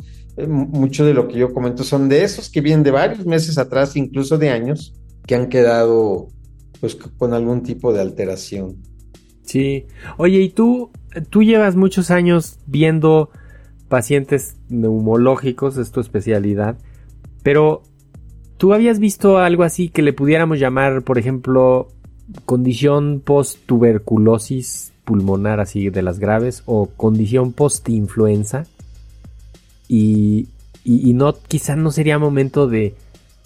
mucho 0.49 1.05
de 1.05 1.15
lo 1.15 1.29
que 1.29 1.39
yo 1.39 1.53
comento 1.53 1.85
son 1.85 2.09
de 2.09 2.23
esos 2.23 2.49
que 2.49 2.61
vienen 2.61 2.83
de 2.83 2.91
varios 2.91 3.27
meses 3.27 3.59
atrás, 3.59 3.97
incluso 3.97 4.39
de 4.39 4.51
años, 4.51 4.95
que 5.27 5.35
han 5.35 5.49
quedado 5.49 6.29
pues 6.81 6.95
con 6.95 7.35
algún 7.35 7.63
tipo 7.63 7.93
de 7.93 8.01
alteración. 8.01 8.77
Sí. 9.43 9.87
Oye, 10.17 10.41
¿y 10.41 10.49
tú, 10.51 10.91
tú 11.29 11.43
llevas 11.43 11.77
muchos 11.77 12.11
años 12.11 12.59
viendo 12.67 13.31
pacientes 13.89 14.57
neumológicos, 14.69 15.77
es 15.77 15.91
tu 15.91 16.01
especialidad, 16.01 16.79
pero 17.43 17.83
¿tú 18.57 18.73
habías 18.73 18.99
visto 18.99 19.39
algo 19.39 19.65
así 19.65 19.89
que 19.89 20.03
le 20.03 20.13
pudiéramos 20.13 20.59
llamar, 20.59 21.03
por 21.03 21.19
ejemplo, 21.19 21.89
condición 22.45 23.21
post-tuberculosis 23.25 24.93
pulmonar, 25.05 25.61
así 25.61 25.91
de 25.91 26.03
las 26.03 26.19
graves, 26.19 26.63
o 26.67 26.87
condición 26.87 27.53
post-influenza? 27.53 28.67
Y, 29.89 30.49
y, 30.85 31.13
no, 31.15 31.35
quizás 31.35 31.77
no 31.77 31.91
sería 31.91 32.19
momento 32.19 32.69
de, 32.69 32.95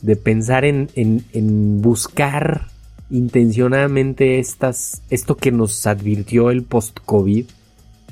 de 0.02 0.16
pensar 0.16 0.66
en, 0.66 0.90
en, 0.94 1.80
buscar 1.80 2.68
intencionadamente 3.10 4.38
estas, 4.38 5.02
esto 5.08 5.36
que 5.36 5.50
nos 5.50 5.86
advirtió 5.86 6.50
el 6.50 6.62
post-COVID 6.62 7.46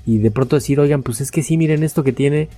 y 0.07 0.19
de 0.19 0.31
pronto 0.31 0.57
decir, 0.57 0.81
oigan, 0.81 1.03
pues 1.03 1.21
es 1.21 1.31
que 1.31 1.43
sí, 1.43 1.57
miren 1.57 1.83
esto 1.83 2.03
que 2.03 2.13
tiene, 2.13 2.49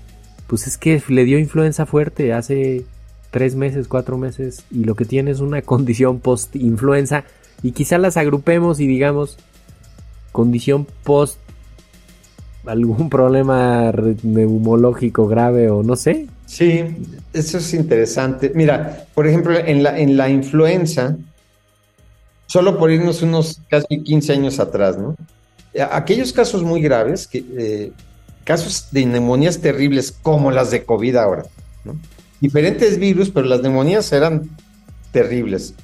pues 0.46 0.66
es 0.66 0.78
que 0.78 1.02
le 1.08 1.24
dio 1.24 1.38
influenza 1.38 1.86
fuerte 1.86 2.32
hace 2.32 2.84
tres 3.30 3.56
meses, 3.56 3.88
cuatro 3.88 4.16
meses 4.16 4.64
y 4.70 4.84
lo 4.84 4.94
que 4.94 5.04
tiene 5.04 5.32
es 5.32 5.40
una 5.40 5.62
condición 5.62 6.20
post-influenza 6.20 7.24
y 7.64 7.72
quizá 7.72 7.96
las 7.96 8.18
agrupemos 8.18 8.78
y 8.78 8.86
digamos 8.86 9.38
condición 10.30 10.86
post 11.02 11.38
algún 12.66 13.08
problema 13.10 13.90
neumológico 14.22 15.26
grave 15.26 15.70
o 15.70 15.82
no 15.82 15.96
sé. 15.96 16.28
Sí, 16.46 16.84
eso 17.32 17.58
es 17.58 17.72
interesante. 17.72 18.52
Mira, 18.54 19.06
por 19.14 19.26
ejemplo, 19.26 19.58
en 19.58 19.82
la, 19.82 19.98
en 19.98 20.16
la 20.16 20.28
influenza, 20.28 21.16
solo 22.46 22.78
por 22.78 22.90
irnos 22.90 23.22
unos 23.22 23.60
casi 23.70 24.02
15 24.02 24.32
años 24.34 24.60
atrás, 24.60 24.98
¿no? 24.98 25.16
Aquellos 25.90 26.32
casos 26.34 26.62
muy 26.62 26.82
graves, 26.82 27.26
que, 27.26 27.44
eh, 27.56 27.92
casos 28.44 28.88
de 28.90 29.06
neumonías 29.06 29.58
terribles 29.58 30.12
como 30.12 30.50
las 30.50 30.70
de 30.70 30.84
COVID 30.84 31.16
ahora, 31.16 31.44
¿no? 31.84 31.98
Diferentes 32.40 32.98
virus, 32.98 33.30
pero 33.30 33.46
las 33.46 33.62
neumonías 33.62 34.12
eran 34.12 34.50
terribles. 35.12 35.74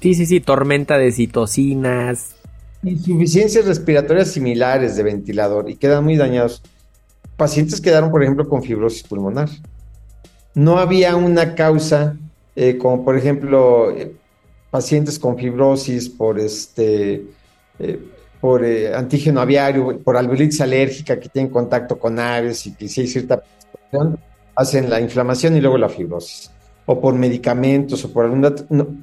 Sí, 0.00 0.14
sí, 0.14 0.26
sí, 0.26 0.40
tormenta 0.40 0.96
de 0.96 1.12
citocinas, 1.12 2.36
Insuficiencias 2.82 3.66
respiratorias 3.66 4.32
similares 4.32 4.96
de 4.96 5.02
ventilador 5.02 5.68
y 5.68 5.76
quedan 5.76 6.02
muy 6.02 6.16
dañados. 6.16 6.62
Pacientes 7.36 7.78
quedaron, 7.78 8.10
por 8.10 8.22
ejemplo, 8.22 8.48
con 8.48 8.62
fibrosis 8.62 9.02
pulmonar. 9.02 9.50
No 10.54 10.78
había 10.78 11.14
una 11.14 11.54
causa, 11.54 12.16
eh, 12.56 12.78
como 12.78 13.04
por 13.04 13.18
ejemplo, 13.18 13.90
eh, 13.90 14.14
pacientes 14.70 15.18
con 15.18 15.36
fibrosis 15.36 16.08
por 16.08 16.38
este. 16.38 17.26
Eh, 17.78 17.98
por 18.40 18.64
antígeno 18.64 19.42
aviario, 19.42 20.00
por 20.02 20.16
alveolitis 20.16 20.62
alérgica 20.62 21.20
que 21.20 21.28
tienen 21.28 21.52
contacto 21.52 21.98
con 21.98 22.18
aves 22.18 22.66
y 22.66 22.72
que 22.72 22.88
si 22.88 23.02
hay 23.02 23.06
cierta 23.06 23.42
hacen 24.54 24.88
la 24.88 24.98
inflamación 24.98 25.58
y 25.58 25.60
luego 25.60 25.76
la 25.76 25.90
fibrosis 25.90 26.50
o 26.86 27.00
por 27.00 27.14
medicamentos 27.14 28.04
o 28.04 28.12
por 28.12 28.24
alguna, 28.24 28.54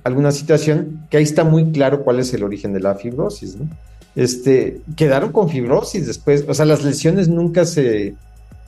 alguna 0.03 0.31
situación, 0.31 1.05
que 1.09 1.17
ahí 1.17 1.23
está 1.23 1.43
muy 1.43 1.71
claro 1.71 2.03
cuál 2.03 2.19
es 2.19 2.33
el 2.33 2.43
origen 2.43 2.73
de 2.73 2.79
la 2.79 2.95
fibrosis, 2.95 3.55
¿no? 3.55 3.69
Este, 4.15 4.81
quedaron 4.95 5.31
con 5.31 5.47
fibrosis 5.47 6.07
después, 6.07 6.43
o 6.47 6.53
sea, 6.53 6.65
las 6.65 6.83
lesiones 6.83 7.29
nunca 7.29 7.65
se, 7.65 8.15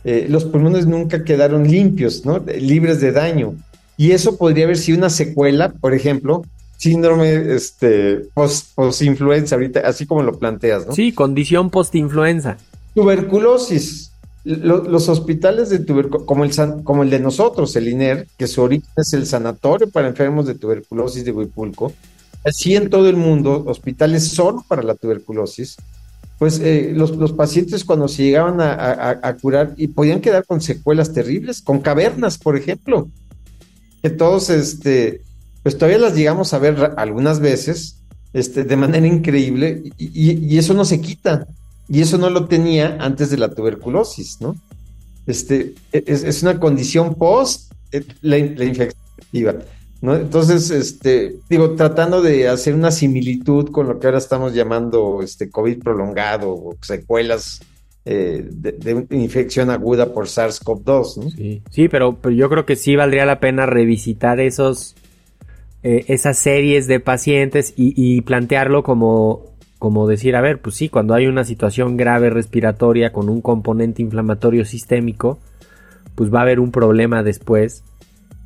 eh, 0.04 0.28
los 0.30 0.46
pulmones 0.46 0.86
nunca 0.86 1.24
quedaron 1.24 1.68
limpios, 1.68 2.26
¿no? 2.26 2.40
Libres 2.40 3.02
de 3.02 3.12
daño. 3.12 3.56
Y 3.98 4.12
eso 4.12 4.38
podría 4.38 4.66
haber 4.66 4.78
sido 4.78 5.00
una 5.00 5.10
secuela, 5.10 5.70
por 5.72 5.94
ejemplo, 5.94 6.44
síndrome 6.78 7.54
este, 7.54 8.28
post-influenza, 8.34 9.56
ahorita, 9.56 9.82
así 9.82 10.06
como 10.06 10.24
lo 10.24 10.40
planteas, 10.40 10.88
¿no? 10.88 10.94
Sí, 10.94 11.12
condición 11.12 11.70
post-influenza. 11.70 12.58
Tuberculosis, 12.96 14.09
los 14.44 15.10
hospitales 15.10 15.70
de 15.70 15.80
tuberculosis, 15.80 16.26
como 16.84 17.04
el, 17.04 17.10
de 17.10 17.20
nosotros, 17.20 17.76
el 17.76 17.90
INER, 17.90 18.28
que 18.38 18.48
su 18.48 18.62
origen 18.62 18.90
es 18.96 19.14
el 19.14 19.26
sanatorio 19.26 19.90
para 19.90 20.08
enfermos 20.08 20.48
de 20.48 20.56
tuberculosis 20.56 21.26
de 21.26 21.32
Huipulco, 21.32 21.92
así 22.46 22.76
en 22.76 22.90
todo 22.90 23.10
el 23.10 23.18
mundo, 23.18 23.64
hospitales 23.68 24.30
solo 24.30 24.64
para 24.68 24.82
la 24.82 24.96
tuberculosis, 24.96 25.76
pues 26.38 26.60
eh, 26.64 26.94
los, 26.96 27.34
pacientes 27.34 27.84
cuando 27.84 28.08
se 28.08 28.24
llegaban 28.24 28.62
a, 28.62 29.38
curar 29.42 29.74
y 29.76 29.90
podían 29.90 30.22
quedar 30.22 30.46
con 30.46 30.62
secuelas 30.62 31.12
terribles, 31.12 31.62
con 31.62 31.80
cavernas, 31.80 32.38
por 32.38 32.56
ejemplo, 32.56 33.10
que 34.02 34.10
todos, 34.10 34.50
este, 34.50 35.22
pues 35.64 35.78
todavía 35.78 35.98
las 35.98 36.16
llegamos 36.16 36.54
a 36.54 36.60
ver 36.60 36.94
algunas 36.96 37.42
veces, 37.42 37.98
este, 38.32 38.64
de 38.64 38.76
manera 38.78 39.06
increíble, 39.06 39.84
y 39.98 40.58
eso 40.58 40.74
no 40.74 40.86
se 40.86 41.02
quita. 41.02 41.46
Y 41.90 42.02
eso 42.02 42.18
no 42.18 42.30
lo 42.30 42.46
tenía 42.46 42.98
antes 43.00 43.32
de 43.32 43.38
la 43.38 43.50
tuberculosis, 43.50 44.40
¿no? 44.40 44.56
Este, 45.26 45.74
es, 45.92 46.44
una 46.44 46.60
condición 46.60 47.16
post 47.16 47.72
eh, 47.92 48.04
la, 48.22 48.38
infección 48.38 48.94
¿no? 50.02 50.16
Entonces, 50.16 50.70
este, 50.72 51.36
digo, 51.50 51.76
tratando 51.76 52.22
de 52.22 52.48
hacer 52.48 52.74
una 52.74 52.92
similitud 52.92 53.70
con 53.72 53.88
lo 53.88 54.00
que 54.00 54.08
ahora 54.08 54.20
estamos 54.20 54.54
llamando 54.54 55.22
este 55.24 55.50
COVID 55.50 55.80
prolongado 55.80 56.52
o 56.52 56.78
secuelas 56.82 57.60
eh, 58.06 58.44
de, 58.50 59.06
infección 59.12 59.70
aguda 59.70 60.14
por 60.14 60.28
SARS-CoV-2, 60.28 61.18
¿no? 61.18 61.30
Sí, 61.32 61.62
sí 61.70 61.90
pero, 61.90 62.18
pero, 62.20 62.34
yo 62.34 62.50
creo 62.50 62.66
que 62.66 62.76
sí 62.76 62.96
valdría 62.96 63.26
la 63.26 63.40
pena 63.40 63.66
revisitar 63.66 64.40
esos, 64.40 64.96
eh, 65.84 66.06
esas 66.08 66.38
series 66.38 66.88
de 66.88 67.00
pacientes 67.00 67.74
y 67.76 68.22
plantearlo 68.22 68.84
como 68.84 69.50
como 69.80 70.08
decir, 70.08 70.36
a 70.36 70.42
ver, 70.42 70.60
pues 70.60 70.76
sí, 70.76 70.90
cuando 70.90 71.14
hay 71.14 71.28
una 71.28 71.46
situación 71.46 71.96
grave 71.96 72.30
respiratoria 72.30 73.14
con 73.14 73.30
un 73.30 73.42
componente 73.42 74.02
inflamatorio 74.02 74.66
sistémico, 74.66 75.40
pues 76.16 76.32
va 76.34 76.40
a 76.40 76.42
haber 76.42 76.60
un 76.60 76.72
problema 76.72 77.24
después 77.24 77.84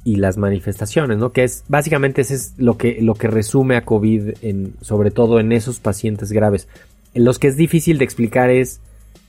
y 0.04 0.18
las 0.18 0.38
manifestaciones, 0.38 1.18
¿no? 1.18 1.32
Que 1.32 1.44
es 1.44 1.64
básicamente 1.68 2.22
eso 2.22 2.36
es 2.36 2.54
lo 2.58 2.78
que 2.78 3.02
lo 3.02 3.16
que 3.16 3.30
resume 3.30 3.78
a 3.78 3.86
COVID 3.86 4.36
en 4.44 4.76
sobre 4.82 5.10
todo 5.10 5.40
en 5.40 5.52
esos 5.52 5.80
pacientes 5.80 6.32
graves. 6.32 6.68
En 7.16 7.26
los 7.26 7.40
que 7.40 7.48
es 7.48 7.58
difícil 7.58 7.98
de 7.98 8.06
explicar 8.06 8.52
es 8.52 8.80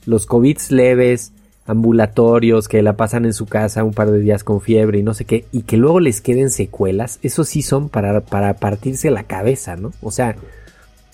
los 0.05 0.27
COVID 0.27 0.57
leves, 0.69 1.31
ambulatorios 1.65 2.67
que 2.67 2.83
la 2.83 2.97
pasan 2.97 3.25
en 3.25 3.33
su 3.33 3.47
casa 3.47 3.83
un 3.83 3.93
par 3.93 4.11
de 4.11 4.19
días 4.19 4.43
con 4.43 4.61
fiebre 4.61 4.99
y 4.99 5.03
no 5.03 5.15
sé 5.15 5.25
qué 5.25 5.45
y 5.51 5.63
que 5.63 5.77
luego 5.77 5.99
les 5.99 6.21
queden 6.21 6.51
secuelas, 6.51 7.17
eso 7.23 7.45
sí 7.45 7.63
son 7.63 7.89
para 7.89 8.21
para 8.21 8.55
partirse 8.55 9.09
la 9.09 9.23
cabeza, 9.23 9.75
¿no? 9.75 9.91
O 10.03 10.11
sea, 10.11 10.35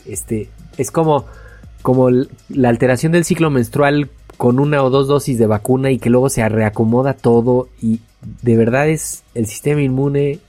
este, 0.06 0.50
es 0.78 0.92
como, 0.92 1.26
como 1.82 2.10
la 2.10 2.70
alteración 2.70 3.12
del 3.12 3.26
ciclo 3.26 3.50
menstrual 3.50 4.10
con 4.38 4.60
una 4.60 4.84
o 4.84 4.90
dos 4.90 5.08
dosis 5.08 5.38
de 5.38 5.48
vacuna 5.48 5.92
y 5.92 6.00
que 6.00 6.10
luego 6.10 6.30
se 6.30 6.48
reacomoda 6.48 7.14
todo 7.14 7.70
y 7.82 8.02
de 8.42 8.58
verdad 8.58 8.90
es 8.90 9.24
el 9.36 9.46
sistema 9.46 9.82
inmune 9.82 10.40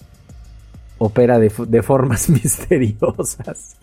opera 0.98 1.38
de, 1.38 1.50
formas 1.82 2.28
misteriosas. 2.28 3.76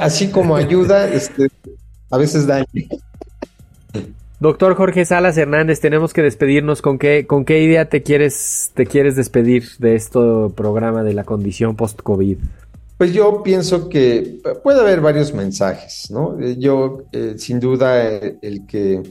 así 0.00 0.30
como 0.30 0.56
ayuda, 0.56 1.08
este, 1.08 1.48
a 2.10 2.16
veces 2.16 2.46
daña. 2.46 2.66
Doctor 4.38 4.74
Jorge 4.74 5.04
Salas 5.04 5.36
Hernández, 5.36 5.80
tenemos 5.80 6.12
que 6.12 6.22
despedirnos. 6.22 6.82
¿Con 6.82 6.98
qué, 6.98 7.26
con 7.26 7.44
qué 7.44 7.62
idea 7.62 7.88
te 7.88 8.02
quieres, 8.02 8.72
te 8.74 8.86
quieres 8.86 9.14
despedir 9.14 9.64
de 9.78 9.94
este 9.94 10.18
programa 10.56 11.04
de 11.04 11.14
la 11.14 11.22
condición 11.24 11.76
post-COVID? 11.76 12.38
Pues 13.02 13.14
yo 13.14 13.42
pienso 13.42 13.88
que 13.88 14.40
puede 14.62 14.80
haber 14.80 15.00
varios 15.00 15.34
mensajes, 15.34 16.08
¿no? 16.08 16.38
Yo, 16.40 17.02
eh, 17.10 17.34
sin 17.36 17.58
duda, 17.58 18.00
el, 18.00 18.64
que 18.64 19.02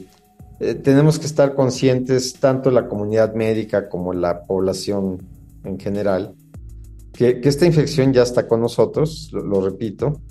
eh, 0.60 0.74
tenemos 0.76 1.18
que 1.18 1.26
estar 1.26 1.54
conscientes, 1.54 2.32
tanto 2.32 2.70
la 2.70 2.88
comunidad 2.88 3.34
médica 3.34 3.90
como 3.90 4.14
la 4.14 4.46
población 4.46 5.18
en 5.64 5.78
general, 5.78 6.32
que, 7.12 7.38
esta 7.44 7.66
infección 7.66 8.14
ya 8.14 8.22
está 8.22 8.48
con 8.48 8.62
nosotros, 8.62 9.28
lo, 9.30 9.60
repito, 9.60 10.22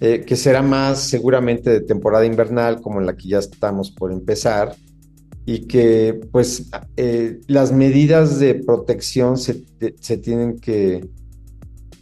eh, 0.00 0.24
que 0.24 0.36
será 0.36 0.62
más 0.62 1.00
seguramente 1.00 1.68
de 1.68 1.80
temporada 1.80 2.24
invernal, 2.24 2.80
como 2.80 3.00
en 3.00 3.06
la 3.06 3.16
que 3.16 3.26
ya 3.26 3.40
estamos 3.40 3.90
por 3.90 4.12
empezar, 4.12 4.76
y 5.44 5.66
que 5.66 6.20
pues 6.30 6.70
eh, 6.96 7.40
las 7.48 7.72
medidas 7.72 8.38
de 8.38 8.54
protección 8.54 9.36
se, 9.36 9.64
se 9.98 10.16
tienen 10.16 10.60
que, 10.60 11.08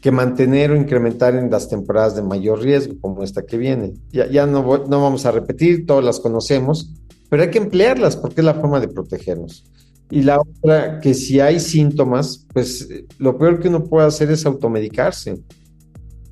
que, 0.00 0.11
mantener 0.11 0.70
o 0.70 0.76
incrementar 0.76 1.34
en 1.34 1.50
las 1.50 1.68
temporadas 1.68 2.16
de 2.16 2.22
mayor 2.22 2.61
riesgo, 2.61 2.94
como 3.00 3.22
esta 3.22 3.44
que 3.44 3.58
viene. 3.58 3.94
Ya, 4.12 4.26
ya 4.26 4.46
no, 4.46 4.62
no 4.62 5.02
vamos 5.02 5.26
a 5.26 5.30
repetir, 5.30 5.87
todas 5.87 6.04
las 6.04 6.20
conocemos, 6.20 6.92
pero 7.28 7.42
hay 7.42 7.50
que 7.50 7.58
emplearlas 7.58 8.16
porque 8.16 8.40
es 8.40 8.44
la 8.44 8.54
forma 8.54 8.80
de 8.80 8.88
protegernos. 8.88 9.64
Y 10.11 10.22
la 10.22 10.40
otra, 10.40 11.00
que 11.00 11.12
si 11.12 11.38
hay 11.40 11.61
síntomas, 11.61 12.46
pues 12.52 12.88
lo 13.18 13.37
peor 13.37 13.61
que 13.61 13.68
uno 13.68 13.84
puede 13.84 14.06
hacer 14.06 14.30
es 14.30 14.46
automedicarse. 14.46 15.38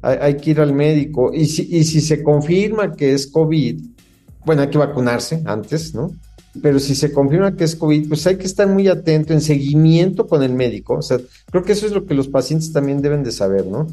Hay, 0.00 0.37
que 0.37 0.50
ir 0.52 0.61
al 0.61 0.72
médico. 0.72 1.33
Y 1.35 1.46
si, 1.46 1.68
y 1.76 1.85
si 1.85 2.00
se 2.00 2.22
confirma 2.22 2.94
que 2.94 3.12
es 3.12 3.26
COVID, 3.26 3.83
bueno, 4.46 4.62
hay 4.62 4.70
que 4.70 4.79
vacunarse 4.79 5.42
antes, 5.44 5.94
¿no? 5.94 6.12
Pero 6.62 6.79
si 6.79 6.95
se 6.95 7.12
confirma 7.12 7.57
que 7.57 7.64
es 7.64 7.77
COVID, 7.77 8.09
pues 8.09 8.27
hay 8.27 8.37
que 8.37 8.47
estar 8.47 8.69
muy 8.69 8.88
atento 8.88 9.33
en 9.33 9.40
seguimiento 9.40 10.27
con 10.27 10.42
el 10.42 10.53
médico. 10.53 10.95
O 10.95 11.03
sea, 11.03 11.19
creo 11.51 11.64
que 11.64 11.73
eso 11.73 11.87
es 11.87 11.92
lo 11.92 12.07
que 12.07 12.14
los 12.14 12.29
pacientes 12.29 12.73
también 12.73 13.03
deben 13.03 13.23
de 13.25 13.33
saber, 13.33 13.66
¿no? 13.66 13.87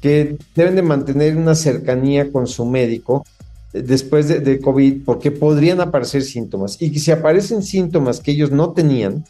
Que 0.00 0.36
deben 0.54 0.76
de 0.76 0.82
mantener 0.82 1.36
una 1.36 1.54
cercanía 1.54 2.30
con 2.30 2.46
su 2.46 2.64
médico 2.64 3.24
eh, 3.72 3.82
después 3.82 4.28
de, 4.28 4.60
COVID, 4.60 5.04
porque 5.04 5.30
podrían 5.30 5.80
aparecer 5.80 6.22
síntomas. 6.22 6.80
Y 6.80 6.98
si 6.98 7.10
aparecen 7.10 7.62
síntomas 7.62 8.20
que 8.20 8.30
ellos 8.32 8.50
no 8.50 8.72
tenían, 8.72 9.24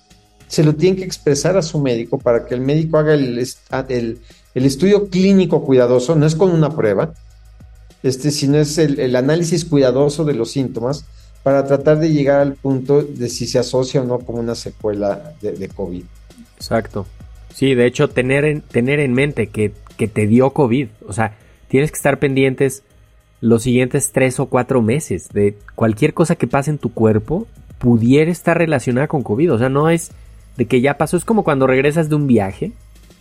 se 0.47 0.65
lo 0.65 0.75
tienen 0.75 0.97
que 0.97 1.05
expresar 1.05 1.57
a 1.57 1.63
su 1.63 1.79
médico 1.79 2.19
para 2.19 2.47
que 2.47 2.55
el 2.55 2.61
médico 2.61 2.99
haga 2.99 3.15
el, 3.15 3.39
el, 3.89 4.19
estudio 4.65 5.09
clínico 5.09 5.65
cuidadoso, 5.65 6.15
no 6.15 6.27
es 6.27 6.35
con 6.35 6.51
una 6.51 6.75
prueba, 6.75 7.13
este, 8.03 8.31
sino 8.31 8.59
es 8.59 8.79
el, 8.79 9.15
análisis 9.15 9.65
cuidadoso 9.65 10.25
de 10.25 10.35
los 10.35 10.51
síntomas 10.53 11.05
para 11.49 11.65
tratar 11.65 11.99
de 11.99 12.13
llegar 12.13 12.41
al 12.41 12.53
punto 12.53 13.01
de 13.01 13.31
si 13.31 13.47
se 13.47 13.59
asocia 13.59 14.03
o 14.03 14.05
no 14.05 14.19
con 14.19 14.39
una 14.39 14.55
secuela 14.55 15.33
de, 15.41 15.67
COVID. 15.69 16.05
Exacto. 16.57 17.07
Sí, 17.55 17.75
de 17.75 17.87
hecho, 17.87 18.11
tener 18.11 18.45
en, 18.45 18.61
tener 18.61 19.01
en 19.01 19.15
mente 19.15 19.47
que, 19.47 19.73
que 19.97 20.09
te 20.09 20.27
dio 20.27 20.51
COVID, 20.51 20.89
o 21.07 21.15
sea, 21.15 21.39
tienes 21.69 21.91
que 21.91 21.97
estar 21.97 22.19
pendientes 22.19 22.83
los 23.41 23.63
siguientes 23.63 24.13
tres 24.13 24.39
o 24.41 24.51
cuatro 24.51 24.83
meses 24.83 25.31
de 25.31 25.57
cualquier 25.75 26.13
cosa 26.13 26.37
que 26.37 26.47
pase 26.47 26.71
en 26.71 26.77
tu 26.77 26.93
cuerpo 26.93 27.47
pudiera 27.79 28.31
estar 28.31 28.59
relacionada 28.59 29.09
con 29.09 29.23
COVID. 29.23 29.55
O 29.55 29.59
sea, 29.59 29.71
no 29.71 29.89
es 29.89 30.11
de 30.59 30.67
que 30.67 30.83
ya 30.83 30.99
pasó. 30.99 31.17
Es 31.17 31.25
como 31.25 31.45
cuando 31.45 31.67
regresas 31.67 32.11
de 32.11 32.17
un 32.17 32.27
viaje 32.27 32.73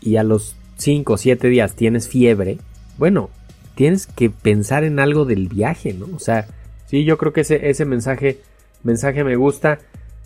y 0.01 0.17
a 0.17 0.23
los 0.23 0.57
cinco 0.75 1.13
o 1.13 1.17
siete 1.17 1.47
días 1.47 1.75
tienes 1.75 2.09
fiebre. 2.09 2.57
Bueno, 2.97 3.29
tienes 3.75 4.05
que 4.05 4.29
pensar 4.29 4.83
en 4.83 4.99
algo 4.99 5.23
del 5.23 5.47
viaje, 5.47 5.93
¿no? 5.93 6.07
O 6.13 6.19
sea, 6.19 6.45
sí, 6.87 7.03
yo 7.03 7.19
creo 7.19 7.31
que 7.31 7.41
ese, 7.41 7.85
mensaje, 7.85 8.39
mensaje 8.83 9.23
me 9.23 9.35
gusta. 9.35 9.77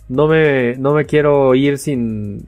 No 0.08 0.26
me, 0.26 0.76
no 0.76 0.94
me 0.94 1.04
quiero 1.04 1.54
ir 1.54 1.76
sin 1.78 2.46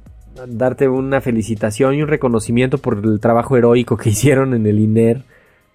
darte 0.49 0.89
una 0.89 1.21
felicitación 1.21 1.95
y 1.95 2.03
un 2.03 2.09
reconocimiento 2.09 2.79
por 2.79 2.99
el 3.05 3.21
trabajo 3.21 3.57
heroico 3.57 3.99
que 3.99 4.09
hicieron 4.17 4.55
en 4.55 4.67
el 4.67 4.81
INER 4.81 5.23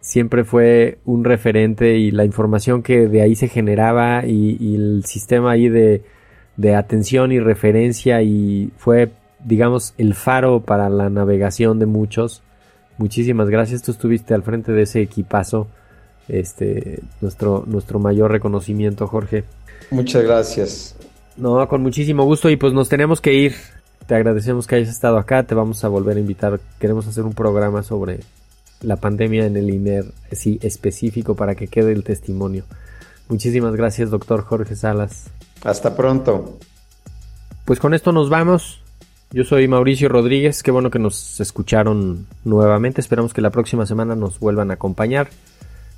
siempre 0.02 0.44
fue 0.44 1.00
un 1.06 1.24
referente 1.24 1.98
y 1.98 2.12
la 2.12 2.26
información 2.26 2.84
que 2.84 3.08
de 3.08 3.22
ahí 3.22 3.36
se 3.36 3.48
generaba 3.48 4.26
y, 4.26 4.76
el 4.76 5.04
sistema 5.06 5.52
ahí 5.52 5.70
de, 5.70 6.04
atención 6.76 7.32
y 7.32 7.40
referencia 7.40 8.22
y 8.22 8.72
fue 8.78 9.12
digamos 9.44 9.94
el 9.98 10.14
faro 10.14 10.60
para 10.62 10.90
la 10.90 11.10
navegación 11.10 11.80
de 11.80 11.86
muchos. 11.86 12.44
Muchísimas 12.98 13.50
gracias. 13.50 13.82
Tú 13.82 13.92
estuviste 13.92 14.34
al 14.34 14.44
frente 14.44 14.74
de 14.74 14.82
ese 14.82 15.02
equipazo 15.02 15.68
este 16.30 17.02
nuestro 17.22 17.64
nuestro 17.68 18.00
mayor 18.00 18.32
reconocimiento 18.32 19.08
Jorge 19.08 19.44
muchas 19.92 20.24
gracias 20.24 20.96
no 21.38 21.68
con 21.68 21.82
muchísimo 21.82 22.24
gusto 22.24 22.50
y 22.50 22.56
pues 22.56 22.74
nos 22.74 22.90
tenemos 22.90 23.22
que 23.22 23.34
ir 23.34 23.56
te 24.08 24.16
agradecemos 24.16 24.68
que 24.68 24.76
hayas 24.76 24.90
estado 24.90 25.18
acá 25.18 25.44
te 25.44 25.56
vamos 25.56 25.84
a 25.84 25.88
volver 25.88 26.18
a 26.18 26.20
invitar 26.20 26.60
queremos 26.80 27.08
hacer 27.08 27.26
un 27.26 27.34
programa 27.34 27.84
sobre 27.84 28.20
la 28.82 28.96
pandemia 28.96 29.46
en 29.46 29.58
el 29.58 29.70
INER, 29.70 30.06
sí, 30.32 30.60
específico 30.62 31.36
para 31.36 31.56
que 31.56 31.68
quede 31.68 31.92
el 31.92 32.04
testimonio. 32.04 32.64
Muchísimas 33.28 33.76
gracias, 33.76 34.10
doctor 34.10 34.44
Jorge 34.44 34.76
Salas. 34.76 35.30
Hasta 35.64 35.96
pronto. 35.96 36.58
Pues 37.66 37.80
con 37.80 37.94
esto 37.94 38.12
nos 38.12 38.30
vamos. 38.30 38.82
Yo 39.32 39.44
soy 39.44 39.68
Mauricio 39.68 40.10
Rodríguez, 40.10 40.64
qué 40.64 40.72
bueno 40.72 40.90
que 40.90 40.98
nos 40.98 41.40
escucharon 41.40 42.26
nuevamente. 42.44 43.02
Esperamos 43.02 43.34
que 43.34 43.42
la 43.42 43.52
próxima 43.52 43.86
semana 43.86 44.16
nos 44.16 44.40
vuelvan 44.40 44.72
a 44.72 44.76
acompañar. 44.76 45.30